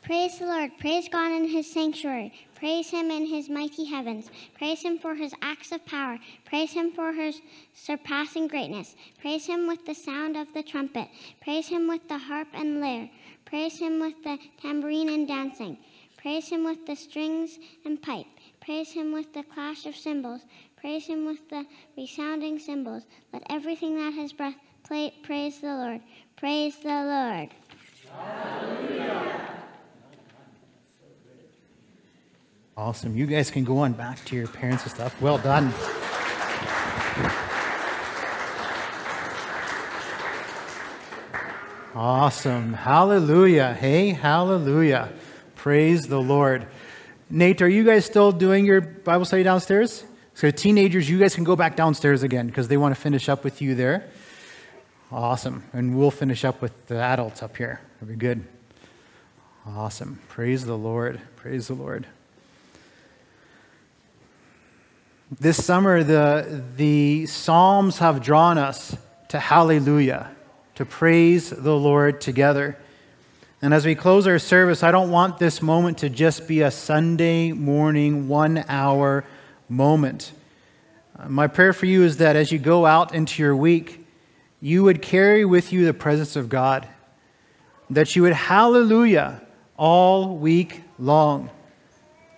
Praise 0.09 0.39
the 0.39 0.47
Lord. 0.47 0.71
Praise 0.79 1.07
God 1.07 1.31
in 1.33 1.47
his 1.47 1.71
sanctuary. 1.71 2.33
Praise 2.55 2.89
him 2.89 3.11
in 3.11 3.27
his 3.27 3.47
mighty 3.47 3.85
heavens. 3.85 4.31
Praise 4.57 4.81
him 4.81 4.97
for 4.97 5.13
his 5.13 5.35
acts 5.43 5.71
of 5.71 5.85
power. 5.85 6.17
Praise 6.45 6.71
him 6.71 6.91
for 6.91 7.13
his 7.13 7.39
surpassing 7.75 8.47
greatness. 8.47 8.95
Praise 9.21 9.45
him 9.45 9.67
with 9.67 9.85
the 9.85 9.93
sound 9.93 10.35
of 10.35 10.51
the 10.51 10.63
trumpet. 10.63 11.07
Praise 11.41 11.67
him 11.67 11.87
with 11.87 12.07
the 12.07 12.17
harp 12.17 12.47
and 12.55 12.81
lyre. 12.81 13.07
Praise 13.45 13.77
him 13.77 13.99
with 13.99 14.15
the 14.23 14.39
tambourine 14.59 15.09
and 15.09 15.27
dancing. 15.27 15.77
Praise 16.17 16.49
him 16.49 16.63
with 16.63 16.87
the 16.87 16.95
strings 16.95 17.59
and 17.85 18.01
pipe. 18.01 18.25
Praise 18.61 18.91
him 18.91 19.13
with 19.13 19.31
the 19.31 19.43
clash 19.43 19.85
of 19.85 19.95
cymbals. 19.95 20.41
Praise 20.75 21.05
him 21.05 21.27
with 21.27 21.47
the 21.49 21.67
resounding 21.95 22.57
cymbals. 22.57 23.03
Let 23.31 23.43
everything 23.51 23.95
that 23.97 24.15
has 24.15 24.33
breath 24.33 24.57
play, 24.83 25.13
praise 25.21 25.61
the 25.61 25.67
Lord. 25.67 26.01
Praise 26.35 26.77
the 26.77 26.87
Lord. 26.87 27.49
Hallelujah. 28.11 29.58
Awesome. 32.79 33.13
You 33.13 33.25
guys 33.25 33.51
can 33.51 33.65
go 33.65 33.79
on 33.79 33.91
back 33.91 34.23
to 34.23 34.37
your 34.37 34.47
parents 34.47 34.83
and 34.83 34.91
stuff. 34.93 35.21
Well 35.21 35.37
done. 35.37 35.73
Awesome. 41.93 42.71
Hallelujah. 42.71 43.73
Hey, 43.73 44.11
hallelujah. 44.11 45.11
Praise 45.55 46.07
the 46.07 46.21
Lord. 46.21 46.67
Nate, 47.29 47.61
are 47.61 47.67
you 47.67 47.83
guys 47.83 48.05
still 48.05 48.31
doing 48.31 48.63
your 48.63 48.79
Bible 48.79 49.25
study 49.25 49.43
downstairs? 49.43 50.05
So, 50.33 50.49
teenagers, 50.49 51.09
you 51.09 51.19
guys 51.19 51.35
can 51.35 51.43
go 51.43 51.57
back 51.57 51.75
downstairs 51.75 52.23
again 52.23 52.47
because 52.47 52.69
they 52.69 52.77
want 52.77 52.95
to 52.95 53.01
finish 53.01 53.27
up 53.27 53.43
with 53.43 53.61
you 53.61 53.75
there. 53.75 54.09
Awesome. 55.11 55.65
And 55.73 55.97
we'll 55.97 56.11
finish 56.11 56.45
up 56.45 56.61
with 56.61 56.87
the 56.87 56.95
adults 56.95 57.43
up 57.43 57.57
here. 57.57 57.81
That'll 57.95 58.13
be 58.13 58.15
good. 58.15 58.47
Awesome. 59.67 60.21
Praise 60.29 60.63
the 60.63 60.77
Lord. 60.77 61.19
Praise 61.35 61.67
the 61.67 61.73
Lord. 61.73 62.07
This 65.37 65.63
summer, 65.63 66.03
the, 66.03 66.63
the 66.75 67.27
Psalms 67.27 67.99
have 67.99 68.19
drawn 68.19 68.57
us 68.57 68.97
to 69.27 69.37
hallelujah, 69.37 70.31
to 70.73 70.85
praise 70.85 71.51
the 71.51 71.75
Lord 71.75 72.19
together. 72.19 72.79
And 73.61 73.71
as 73.71 73.85
we 73.85 73.93
close 73.93 74.25
our 74.25 74.39
service, 74.39 74.81
I 74.81 74.89
don't 74.89 75.11
want 75.11 75.37
this 75.37 75.61
moment 75.61 75.99
to 75.99 76.09
just 76.09 76.47
be 76.47 76.61
a 76.61 76.71
Sunday 76.71 77.51
morning, 77.51 78.27
one 78.27 78.65
hour 78.67 79.23
moment. 79.69 80.31
Uh, 81.15 81.29
my 81.29 81.45
prayer 81.45 81.73
for 81.73 81.85
you 81.85 82.03
is 82.05 82.17
that 82.17 82.35
as 82.35 82.51
you 82.51 82.57
go 82.57 82.87
out 82.87 83.13
into 83.13 83.43
your 83.43 83.55
week, 83.55 84.07
you 84.59 84.81
would 84.81 84.99
carry 84.99 85.45
with 85.45 85.71
you 85.71 85.85
the 85.85 85.93
presence 85.93 86.35
of 86.35 86.49
God, 86.49 86.87
that 87.91 88.15
you 88.15 88.23
would 88.23 88.33
hallelujah 88.33 89.43
all 89.77 90.37
week 90.37 90.81
long, 90.97 91.51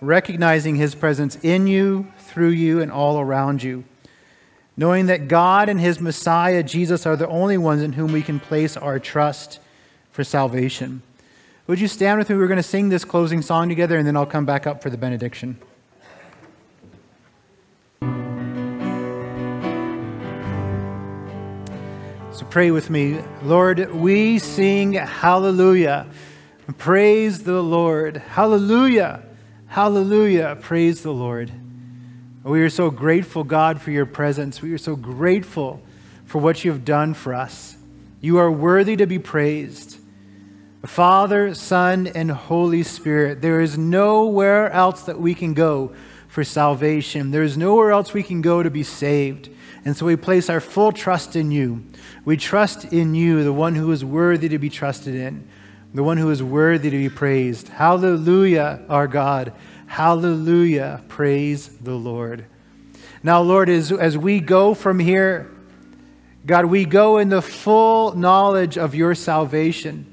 recognizing 0.02 0.76
His 0.76 0.94
presence 0.94 1.36
in 1.36 1.66
you, 1.66 2.12
through 2.32 2.50
you, 2.50 2.80
and 2.80 2.90
all 2.90 3.20
around 3.20 3.62
you. 3.62 3.84
Knowing 4.74 5.06
that 5.06 5.28
God 5.28 5.68
and 5.68 5.78
His 5.78 6.00
Messiah, 6.00 6.62
Jesus, 6.62 7.04
are 7.04 7.14
the 7.14 7.28
only 7.28 7.58
ones 7.58 7.82
in 7.82 7.92
whom 7.92 8.10
we 8.10 8.22
can 8.22 8.40
place 8.40 8.74
our 8.74 8.98
trust 8.98 9.58
for 10.10 10.24
salvation. 10.24 11.02
Would 11.66 11.78
you 11.78 11.88
stand 11.88 12.18
with 12.18 12.30
me? 12.30 12.36
We're 12.36 12.46
going 12.46 12.56
to 12.56 12.62
sing 12.62 12.88
this 12.88 13.04
closing 13.04 13.42
song 13.42 13.68
together, 13.68 13.98
and 13.98 14.06
then 14.06 14.16
I'll 14.16 14.24
come 14.24 14.46
back 14.46 14.66
up 14.66 14.82
for 14.82 14.88
the 14.88 14.96
benediction. 14.96 15.58
So 22.32 22.46
pray 22.48 22.70
with 22.70 22.88
me. 22.88 23.20
Lord, 23.42 23.92
we 23.92 24.38
sing 24.38 24.94
hallelujah. 24.94 26.06
Praise 26.78 27.44
the 27.44 27.62
Lord. 27.62 28.16
Hallelujah. 28.16 29.22
Hallelujah. 29.66 30.56
Praise 30.60 31.02
the 31.02 31.12
Lord. 31.12 31.52
We 32.44 32.62
are 32.62 32.70
so 32.70 32.90
grateful, 32.90 33.44
God, 33.44 33.80
for 33.80 33.92
your 33.92 34.06
presence. 34.06 34.60
We 34.60 34.72
are 34.72 34.78
so 34.78 34.96
grateful 34.96 35.80
for 36.24 36.40
what 36.40 36.64
you 36.64 36.72
have 36.72 36.84
done 36.84 37.14
for 37.14 37.34
us. 37.34 37.76
You 38.20 38.38
are 38.38 38.50
worthy 38.50 38.96
to 38.96 39.06
be 39.06 39.20
praised. 39.20 39.98
Father, 40.84 41.54
Son, 41.54 42.08
and 42.08 42.32
Holy 42.32 42.82
Spirit. 42.82 43.40
There 43.40 43.60
is 43.60 43.78
nowhere 43.78 44.70
else 44.72 45.02
that 45.02 45.20
we 45.20 45.34
can 45.34 45.54
go 45.54 45.94
for 46.26 46.42
salvation. 46.42 47.30
There 47.30 47.44
is 47.44 47.56
nowhere 47.56 47.92
else 47.92 48.12
we 48.12 48.24
can 48.24 48.42
go 48.42 48.60
to 48.60 48.70
be 48.70 48.82
saved. 48.82 49.48
And 49.84 49.96
so 49.96 50.06
we 50.06 50.16
place 50.16 50.50
our 50.50 50.60
full 50.60 50.90
trust 50.90 51.36
in 51.36 51.52
you. 51.52 51.84
We 52.24 52.36
trust 52.36 52.86
in 52.86 53.14
you, 53.14 53.44
the 53.44 53.52
one 53.52 53.76
who 53.76 53.92
is 53.92 54.04
worthy 54.04 54.48
to 54.48 54.58
be 54.58 54.70
trusted 54.70 55.14
in, 55.14 55.48
the 55.94 56.02
one 56.02 56.16
who 56.16 56.30
is 56.30 56.42
worthy 56.42 56.90
to 56.90 56.96
be 56.96 57.08
praised. 57.08 57.68
Hallelujah, 57.68 58.82
our 58.88 59.06
God. 59.06 59.52
Hallelujah. 59.92 61.02
Praise 61.08 61.68
the 61.68 61.92
Lord. 61.92 62.46
Now, 63.22 63.42
Lord, 63.42 63.68
as, 63.68 63.92
as 63.92 64.16
we 64.16 64.40
go 64.40 64.72
from 64.72 64.98
here, 64.98 65.50
God, 66.46 66.64
we 66.64 66.86
go 66.86 67.18
in 67.18 67.28
the 67.28 67.42
full 67.42 68.14
knowledge 68.14 68.78
of 68.78 68.94
your 68.94 69.14
salvation. 69.14 70.06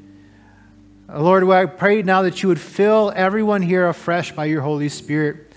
Uh, 1.08 1.22
Lord, 1.22 1.50
I 1.50 1.66
pray 1.66 2.02
now 2.02 2.24
that 2.24 2.44
you 2.44 2.50
would 2.50 2.60
fill 2.60 3.14
everyone 3.16 3.62
here 3.62 3.88
afresh 3.88 4.34
by 4.34 4.48
your 4.48 4.60
Holy 4.60 4.90
Spirit. 4.90 5.54